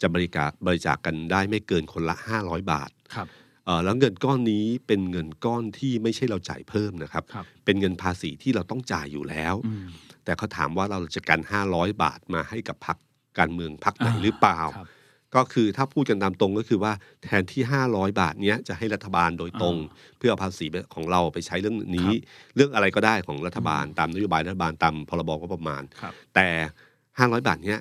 [0.01, 3.27] จะบริจาคบริจาคกันได้ไม่เกินคนละ 500 บาทครับ
[3.65, 9.87] เอ่อแล้วเงินก้อนนี้เป็นเงินก้อนที่ไม่ใช่เราจ่ายเพิ่มนะครับครับเป็นเงินภาษีที่เราต้องจ่ายอยู่แล้วอืม
[10.23, 11.41] แต่เขาถามว่าเราจะกัน
[11.71, 12.97] 500 บาทมาให้กับพรรค
[13.39, 14.87] การเมืองพรรคไหนหรือเปล่าครับ
[15.35, 17.61] ก็คือถ้าพูดกันตามตรงก็คือว่าแทนที่
[17.91, 20.65] 500 บาทเนี้ยจะให้รัฐบาลโดยตรงอ่าเพื่อเอาภาษี
[20.95, 22.11] ของเราไปใช้เรื่องนี้
[22.55, 26.47] เรื่องอะไรก็ได้ของรัฐบาลอืมตามนโยบายรัฐบาลตามพรบก็ประมาณครับแต่
[26.97, 27.79] 500 บาทเนี้ย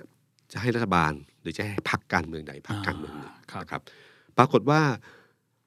[0.52, 3.82] จะให้รัฐบาลหรือจะให้พรรคการเมืองใดพรรคการเมืองหนึ่งครับนะครับ
[4.38, 4.80] ปรากฏว่า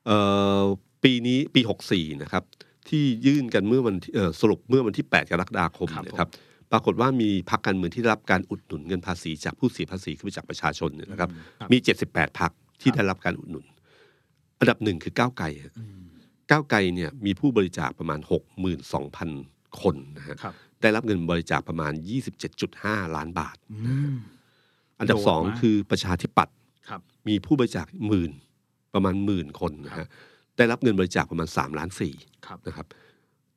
[0.05, 0.17] เอ่
[0.59, 0.63] อ
[1.03, 1.61] ปีนี้ปี
[1.91, 2.43] 64 นะครับ
[2.89, 6.29] ที่ยื่นกันเมื่อวันที่เอ่อสรุปเมื่อวันที่ 8 กรกฎาคมครับนะครับ
[6.71, 12.51] ปรากฏว่ามีพรรคการเมืองที่ได้รับการอุดหนุนเงินภาษีจากผู้เสียภาษีคือจากประชาชนเนี่ยนะครับครับมี 78พรรค
[12.81, 13.65] ที่ครับได้รับการอุดหนุน
[14.59, 16.03] อันดับหนึ่งคือก้าวไกลฮะอืม
[16.49, 18.19] ก้าวไกลเนี่ยมีผู้บริจาคประมาณ
[18.99, 21.93] 62,000 คนนะฮะครับได้รับเงินบริจาคประมาณ
[22.53, 24.15] 27.5 ล้านบาทอืม
[24.99, 26.55] อันดับโดดสองมากคือประชาธิปัตย์
[26.89, 28.31] ครับมีผู้บริจาคหมื่น
[28.93, 30.07] ประมาณหมื่นคนนะครัฮะบ
[30.57, 32.13] ได้รับเงินบริจาคประมาณ 3 ล้านสี่
[32.47, 32.87] ครับนะครับ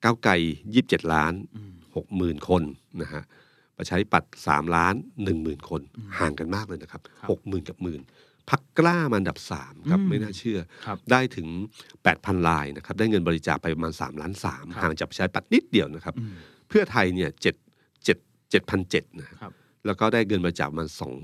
[0.04, 0.32] ก้าวไกล
[0.72, 2.62] 27 ล้านอืม 60,000 คน
[3.02, 3.22] นะฮะ
[3.78, 4.94] ประชาธิปัตย์3ล้าน
[5.32, 8.00] 10,000คนอืมห่างกันมากเลยนะครับครับ60,000กับหมื่น
[8.50, 16.34] พักกล้ามาอันดับ3ครับอืมไม่น่าเชื่อครับได้ถึง 8,000 ลายนะครับได้เงินบริจาคไปประมาณ3ล้านครับ3ห่างจากประชาธิปัตย์นิดเดียวนะครับอืม
[16.68, 17.46] เพื่อไทยเนี่ย7 7
[18.52, 19.52] 7,700นะฮะครับ
[19.86, 21.14] แล้วก็ได้เงินบริจาคมาสอง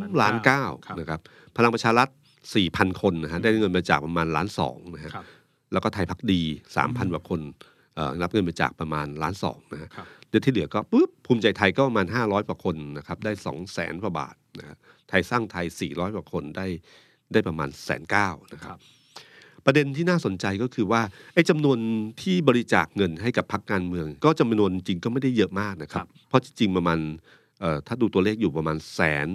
[0.00, 1.20] ล้าล้านนเก้าเก้าครับนะครับ
[1.56, 2.08] พลังประชารัฐ
[2.54, 5.24] สี่พันคนนะฮะได้เงินบริจาคประมาณล้านสองนะฮะครับ
[5.72, 6.42] แล้วก็ไทยพักดี
[6.76, 7.74] สามพันอืมกว่าคนเอ่อ
[8.22, 14.76] รับเงินบริจาคประมาณล้านสองนะฮะครับเดือนที่เหลือก็ปุ๊บภูมิใจไทยก็ประมาณห้าร้อยกว่าคนนะครับได้สองแสนกว่าบาทนะฮะ
[15.08, 16.66] ไทยสร้างไทยสี่ร้อยกว่าคนได้
[17.32, 18.78] ได้ประมาณแสนเก้านะคครัรับบ
[19.64, 21.02] ประเด็นที่น่าสนใจก็คือว่า
[21.34, 21.78] ไอ้จำนวน
[22.22, 26.98] ที่บริจาคเงินให้กับพรรคการเมือง ก็จำนวนจริงก็ไม่ได้เยอะมากนะครัครับบเพราะจริงๆประมาณ
[27.60, 29.28] เอ่อถ้าดูตัวเลขอยู่ประมาณแสน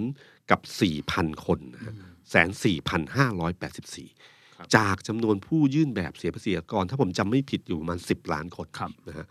[0.50, 1.94] กับสี่พันคนนะฮะ
[2.30, 4.31] แสนสี่พันห้าร้อยแปดสิบสี่ครับ
[4.76, 9.26] จากจำนวนผู้ยื่นแบบเสียภาษีอากรถ้าผมจำไม่ผิดอยู่ประมาณสิบล้านคนครับนะฮะ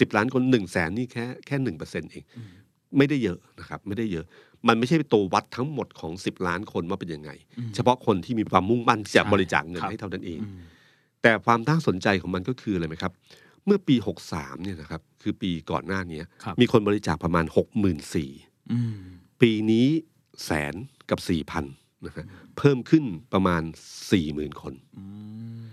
[0.00, 2.48] สิบล้านคนหนึ่งแสนนี่แค่แค่หนึ่งเปอร์เซ็นต์เองอืม
[2.96, 4.24] ไม่ได้เยอะนะครับ ไม่ได้เยอะ
[4.68, 10.58] มันไม่ใช่ตัววัดทั้งหมดของสิบล้านคนว่าเป็นยังไงอืมเฉพาะคนที่มีความมุ่งมั่นที่จะใช่บริจาคเงินครับให้เท่านั้นเองอืม
[11.22, 13.12] แต่ความน่าสนใจของมันก็คืออะไรไหมครับ
[13.66, 13.96] เมื่อปี
[14.30, 17.44] 63เนี่ยนะครับคือปีก่อนหน้านี้ครับมีคนบริจาคประมาณ
[18.08, 18.96] 64,000อืม
[19.40, 19.86] ปีนี้
[20.44, 20.74] แสน
[21.10, 21.72] กับ4,000นะฮะ
[22.58, 23.62] เพิ่มขึ้นประมาณ
[24.12, 25.04] 40,000 คนอื
[25.60, 25.64] ม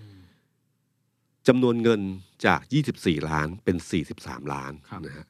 [1.47, 2.01] จำนวนเงิน
[2.45, 2.59] จาก
[2.95, 3.77] 24 ล้านเป็น
[4.15, 5.27] 43 ล้านครับนะฮะ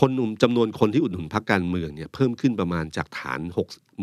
[0.00, 3.40] คนหนุ่มจำนวนคนที่อุดหนุนพรรคการเมืองเนี่ยเพิ่มขึ้นประมาณจากฐาน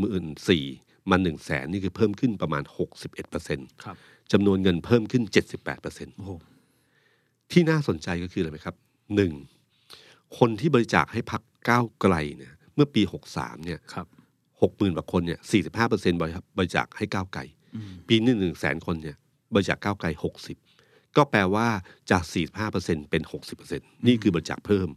[0.03, 2.63] 64,000มา1แสนนี่คือเพิ่มขึ้นประมาณ
[3.23, 3.95] 61%ครับ
[4.31, 5.23] จำนวนเงินเพิ่มขึ้น
[5.71, 6.31] 78%โอ้โห
[7.51, 8.75] ที่น่าสนใจก็คืออะไรไหมครับ
[9.15, 9.33] หนึ่ง
[10.37, 14.07] คนที่บริจาคให้พักก้าวไกลเนี่ยเมื่อปีหกสามเนี่ยครับ
[14.61, 16.19] หกหมื่นกว่าคนเนี่ยสี่สิบห้าเปอร์เซ็นต์
[16.57, 17.41] บริจาคให้ก้าวไกล
[17.75, 19.17] อืมปีนี้หนึ่งแสนคนเนี่ย
[19.53, 20.57] บริจาคก้าวไกลหกสิบ
[21.17, 21.67] ก็แปลว่า
[22.11, 24.89] จากสี่สิบห้าเปอร์เซ็นเป็นหกสิบเปอร์เซ็นนี่คือบริจาคเพิ่ม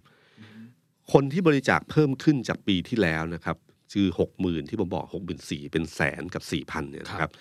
[1.13, 3.57] คนที่บริจาคเพิ่มขึ้นจากปีที่แล้วนะครับ
[3.93, 7.33] คือหกหมื่นที่ผมบอกหกหมื่นสี่เป็นแสนกับสี่พันเนี่ยนะครับ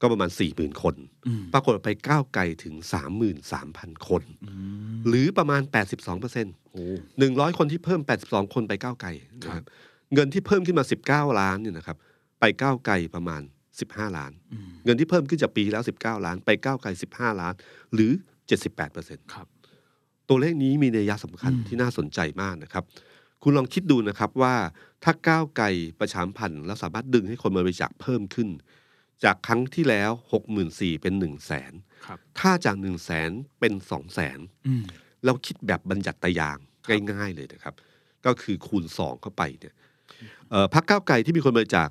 [0.00, 0.94] ก็ประมาณสี่หมื่นคน
[1.26, 4.52] อืมปรากฏว่าไปก้าวไกลถึงสามหมื่นสามพันคนอื
[4.96, 6.82] มหรือประมาณ82เปอร์เซ็นต์โอ้
[7.18, 9.08] หนึ่งร้อยคนที่เพิ่ม82คนไปก้าวไกล
[9.42, 9.64] นะครับ
[10.14, 10.84] เงินที่เพิ่มขึ้นมา
[11.30, 11.96] 19 ล้านเนี่ยนะครับ
[12.40, 13.42] ไปก้าวไกลประมาณ
[13.78, 17.54] 15 ล้านอืมเงินที่เพิ่มขึ้นจากปีที่แล้ว 19 ล้าน ไปก้าวไกล 15 ล้าน
[17.94, 18.12] หรือ
[18.52, 19.46] 78เปอร์เซ็นต์ครับ
[20.28, 22.84] ตัวเลขนี้มีนัยสำคัญอืมที่น่าสนใจมากนะครับ
[23.42, 24.54] คุณลองคิดดูนะครับว่า
[25.04, 25.66] ถ้าก้าวไกล
[26.00, 28.48] ประชามพันธ์แล้วสามารถดึงให้คนมาบริจาคเพิ่มขึ้น
[29.24, 31.72] จากครั้งที่แล้วหกหมื่นสี่เป็นหนึ่งแสน
[32.06, 33.30] ครับถ้าจากหนึ่งแสน
[33.60, 34.84] เป็นสองแสนอืม
[35.24, 36.58] เราคิดแบบบัญญัติตายาง
[37.10, 37.74] ง่าย ๆเลยนะครับ
[38.26, 39.88] ก็คือคูณสองเข้าไปเนี่ยเอ่อ
[40.74, 41.88] พักก้าวไกลที่มีคนบริจาค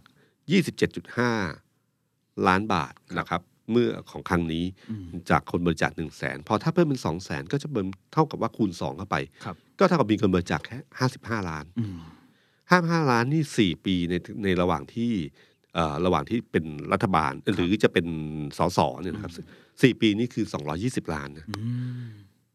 [1.57, 3.41] 27.5 ล้านบาทนะครับ
[3.71, 10.77] เมื่อของครั้งนี้อืมจากคนบริจาค1 0 0 0 0แสนพอถ้าเพิ่มเป็น2 0 0แสนก็จะเพิ่มเท่ากับว่าคูณ 2 เข้าไปครับก็เท่ากับมีคนบริจาคแค่
[11.39, 11.99] 55 ล้านอืม
[13.01, 13.43] 55 ล้านนี่
[13.79, 14.13] 4 ปีใน
[14.43, 15.11] ในระหว่างที่
[15.75, 18.07] เอ่อระหว่างที่เป็นรัฐบาลหรือจะเป็น
[18.57, 19.33] สสเนี่ยนะครับ
[19.81, 20.45] สี่ปีนี่คือ
[20.79, 21.55] 220 ล้านนะอื
[22.05, 22.09] ม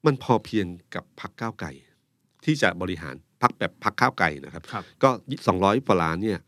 [0.06, 1.72] มันพอเพียงกับพักก้าวไก่
[2.44, 5.10] ที่จะบริหาร พักแบบพักก้าวไก่นะครับครับก็
[5.48, 6.38] 200กว่าล้านเนี่ย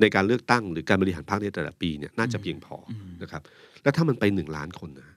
[0.00, 3.42] ในการเลือกตั้งหรือการบริหารพรรคในแต่ละปีเนี่ยน่าจะเพียงพออมนะครับ
[3.82, 5.10] แล้วถ้ามันไปหนึ่งล้านคนนะ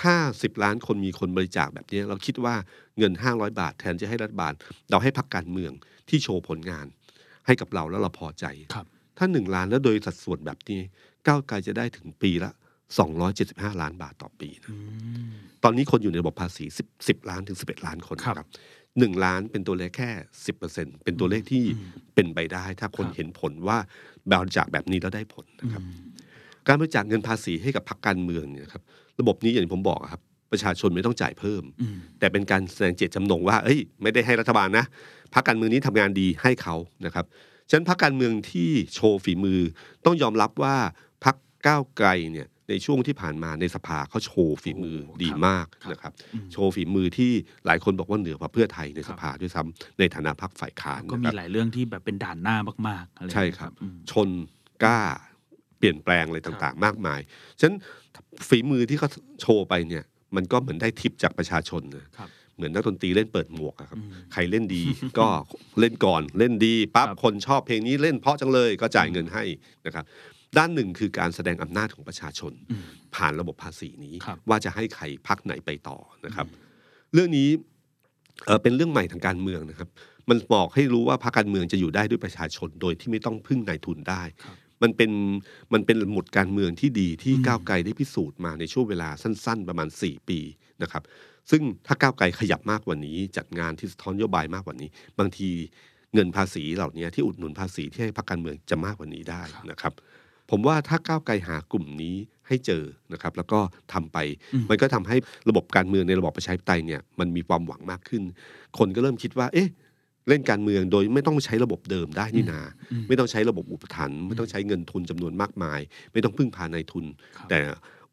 [0.00, 2.54] ถ้าสิบล้านคนมีคนบริจาคแบบนี้ เราคิดว่า
[2.98, 4.52] เงินห้าร้อยบาทแทนจะให้รัฐบาล
[4.90, 5.72] เราให้พักการเมือง
[6.08, 6.86] ที่โชว์ผลงาน
[7.46, 8.86] ให้กับเราแล้วเราพอใจครับ
[9.18, 10.80] ถ้าหนึ่งล้านแล้วโดยสัดส่วนแบบนี้
[11.26, 12.50] ก้าวไกลจะได้ถึงปีละ
[12.98, 14.76] สองร้อยเจ็ดสิบห้าล้านบาทต่อปีนะอื
[15.28, 15.32] ม
[15.64, 18.46] ตอนนี้คนอยู่ในระบบภาษีสิบสิบล้านถึงสิบเอ็ดล้านคนครับ
[19.00, 20.10] นะครับหนึ่งล้านเป็นตัวเลขแค่
[20.46, 21.64] สิบเปอร์เซ็นเป็นตัวเลขที่
[22.14, 23.78] เป็นไปได้ ถ้าคนครับเห็นผลว่า
[24.30, 26.10] บริจาคแบบนี้แล้วได้ผลนะครับอืม
[26.66, 28.82] การบริจาคเงินภาษีให้กับพรรคการเมืองเนี่ยนะครับ
[29.20, 30.22] ระบบนี้อย่างที่ผมบอกอะครับ
[30.52, 34.84] ประชาชนไม่ต้องจ่ายเพิ่มอืมแต่เป็นการแสดงเจตจำนงว่าเอ้ย ไม่ได้ให้รัฐบาลนะ
[35.34, 36.76] พรรคการเมืองนี้ทำงานดีให้เขา
[37.06, 37.24] นะครับ
[37.68, 39.60] ฉะนั้นพรรคการเมืองที่โชว์ฝีมือ
[40.04, 40.76] ต้องยอมรับว่า
[41.24, 41.36] พรรค
[41.66, 47.32] ก้าวไกลเนี่ย ในช่วงที่ผ่านมาในสภาเขาโชว์ฝีมือโอ้ดีครับมากครับนะครับอืมโชว์ฝีมือที่
[47.66, 52.56] หลายคนบอกว่าเหนือกว่าเพื่อไทยในคสรับภาด้วยซ้ำในฐานะพรรคฝ่ายค้านก็นะมีครับหลายเรื่องที่แบบเป็นด่านหน้า
[52.88, 54.28] มากๆอะไรใช่ครับอืมชน
[54.84, 55.00] กล้า
[55.78, 57.20] เปลี่ยนแปลงอะไรต่างๆ มากมาย
[57.58, 57.76] ฉะนั้น
[58.48, 59.08] ฝีมือที่เขา
[59.40, 60.04] โชว์ไปเนี่ย
[60.36, 64.82] มันก็เหมือนได้ทิปจากประชาชนนะครับเหมือนนักดนตรีเล่นเปิดหมวกอะครับอืมใครเล่นดี
[65.18, 65.26] ก็
[65.80, 69.44] เล่นก่อนเล่นดีปั๊บครับคนชอบเพลงนี้เล่นเพราะจังเลยก็จ่ายเงินให้
[69.86, 70.04] นะครับ
[70.58, 72.84] ด้านหนึ่งคือการแสดงอำนาจของประชาชนอืม
[73.14, 76.46] ผ่านระบบภาษีนี้ครับว่าจะให้ใครพักไหนไปต่อนะครับ
[77.14, 77.48] เรื่องนี้
[78.46, 79.88] เอ่อเป็นเรื่องใหม่ทางการเมืองนะครับ
[80.28, 85.10] มันบอกให้รู้ว่าพรรคการเมืองจะอยู่ได้ด้วยประชาชน โดยที่ไม่ต้องพึ่งนายทุนได้ครับมันเป็น
[85.72, 90.38] มันเป็นหมุดการเมืองที่ดีที่อืมก้าวไกลได้พิสูจน์มาในช่วงเวลาสั้น ๆ ประมาณ 4 ปี
[90.82, 91.02] นะครับ
[91.50, 94.88] ซึ่งถ้าก้าวไกลขยับมากกว่านี้ จัดงานที่สะท้อนนโยบายมากกว่านี้
[95.18, 95.48] บางที
[96.14, 99.92] เงินภาษีเหล่านี้ที่อุดหนุนภาษีที่ให้พรรคการเมืองจะมากกว่านี้ได้นะครับ
[100.50, 102.16] ผมว่าถ้าก้าวไกลหากลุ่มนี้
[102.48, 102.82] ให้เจอ
[103.12, 103.60] นะครับ แล้วก็
[103.92, 104.18] ทำไป
[104.54, 105.16] อืมมันก็ทำให้
[105.48, 108.22] ระบบการเมืองในระบอบประชาธิปไตยเนี่ยมันมีความหวังมากขึ้น
[108.78, 109.68] คนก็เริ่มคิดว่า เอ๊ะ
[110.28, 112.60] เล่นการเมืองโดยไม่ต้องใช้ระบบเดิมได้นี่นา
[112.92, 115.80] อืมไม่ต้องใช้ระบบอุปถัมภ์ไม่ต้องใช้เงินทุนจำนวนมากมาย
[116.12, 117.04] ไม่ต้องพึ่งพานายทุน
[117.36, 117.60] ครับแต่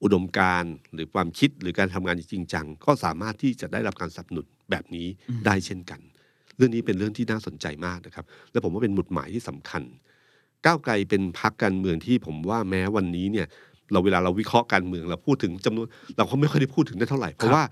[0.03, 5.07] อุดมการณ์หรือความคิดหรือการทำงานจริงจังก็สามารถที่จะได้รับการสนับสนุนแบบนี้
[5.45, 5.99] ได้เช่นกัน
[6.57, 9.83] เรื่องนี้เป็นเรื่องที่น่าสนใจมากนะครับ และผมว่าเป็นหมุดหมายที่สำคัญ
[10.65, 13.47] ก้าวไกลเป็นพรรคการเมืองที่ผมว่าแม้วันนี้เนี่ย
[13.91, 15.87] เราเวลาเราวิเคราะห์การเมืองเราพูดถึงจำนวน
[16.17, 17.63] เราก็ไม่ค่อยได้พูดถึงได้เท่าไหร่ เพราะว่า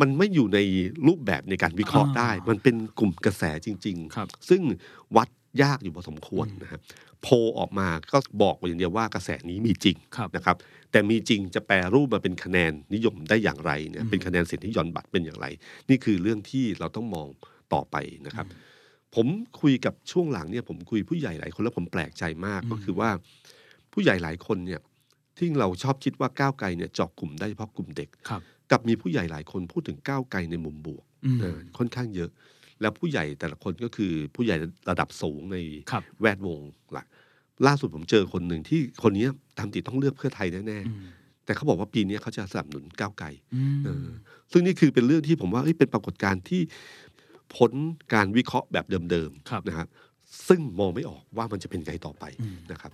[0.00, 0.58] มันไม่อยู่ใน
[1.06, 4.62] รูปแบบในการวิเคราะห์ได้อ่ามัมันเป็นกลุ่มกระแสจริงครับๆซึ่ง
[5.16, 5.28] วัด
[5.62, 6.80] ยากอยู่พอสมควรนะครับ
[7.22, 10.56] โพลออกมาก็บอกอย่างเดียวว่ากระแสนี้มีจริงครับนะครับ
[10.90, 15.46] แต่มีจริงจะแปลรูปมาเป็นคะแนนนิยมได้อย่างไรเนี่ยอืมเป็นคะแนนเสียงที่หย่อนบัตรเป็นอย่างไร
[15.88, 17.28] นี่คือเรื่องที่เราต้องมอง
[17.72, 18.46] ต่อไปนะครับ
[19.14, 19.26] ผม
[19.60, 23.10] คุยกับช่วงหลังเนี่ยผมคุยผู้ใหญ่หลายคนแล้วผมแปลกใจมากอืมก็คือว่า
[23.92, 24.80] ผู้ใหญ่หลายคนเนี่ย
[25.38, 28.40] ที่เราชอบคิดว่าก้าวไกลเนี่ยเจาะกลุ่มได้เฉพาะกลุ่มเด็กครับ
[28.70, 32.30] กับมีผู้ใหญ่หลายคนพูดถึงก้าวไกลในมุมบวกอืมเออค่อนข้างเยอะ
[32.80, 34.56] แล้วผู้ใหญ่แต่ละคนก็คือผู้ใหญ่
[34.90, 35.56] ระดับสูงใน
[35.90, 36.60] ครับแวดวง
[36.92, 37.06] หลัก
[37.66, 44.06] ล่าสุดผมเจอคนหนึ่งที่คนเนี้ยตามติดต้องเลือกเพื่อไทยแน่อืมๆแต่เขาบอกว่าปีนี้เขาจะสนับสนุนก้าวไกลอืมเออ
[44.52, 46.62] ซึ่งนี่คือเป็นเรื่องที่ผมว่าเอ้ยเป็นปรากฏการณ์ที่
[47.54, 47.72] พ้น
[48.14, 49.88] การวิเคราะห์แบบเดิมครับๆนะครับ
[50.48, 52.92] ซึ่งมองไม่ออกว่ามันจะเป็นไงต่อไปอืมนะครับ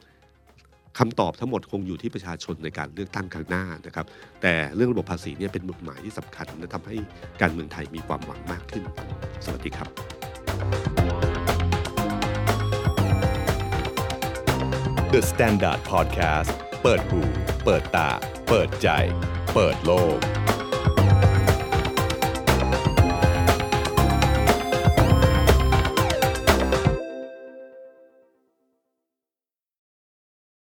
[0.98, 4.06] คำตอบทั้งหมดคงอยู่ที่ประชาชนในการเลือกตั้งครั้งหน้านะครับ
[4.42, 6.96] แต่เรื่องระบบภาษีเนี่ยเป็นหมุดหมายที่สำคัญและทำให้
[7.40, 8.84] การเมืองไทยมีความหวังมากขึ้น
[9.44, 9.88] สวัสดีครับ
[15.12, 16.50] The Standard Podcast
[16.82, 17.20] เปิดหู
[17.64, 18.10] เปิดตา
[18.48, 18.88] เปิดใจ
[19.54, 20.18] เปิดโลก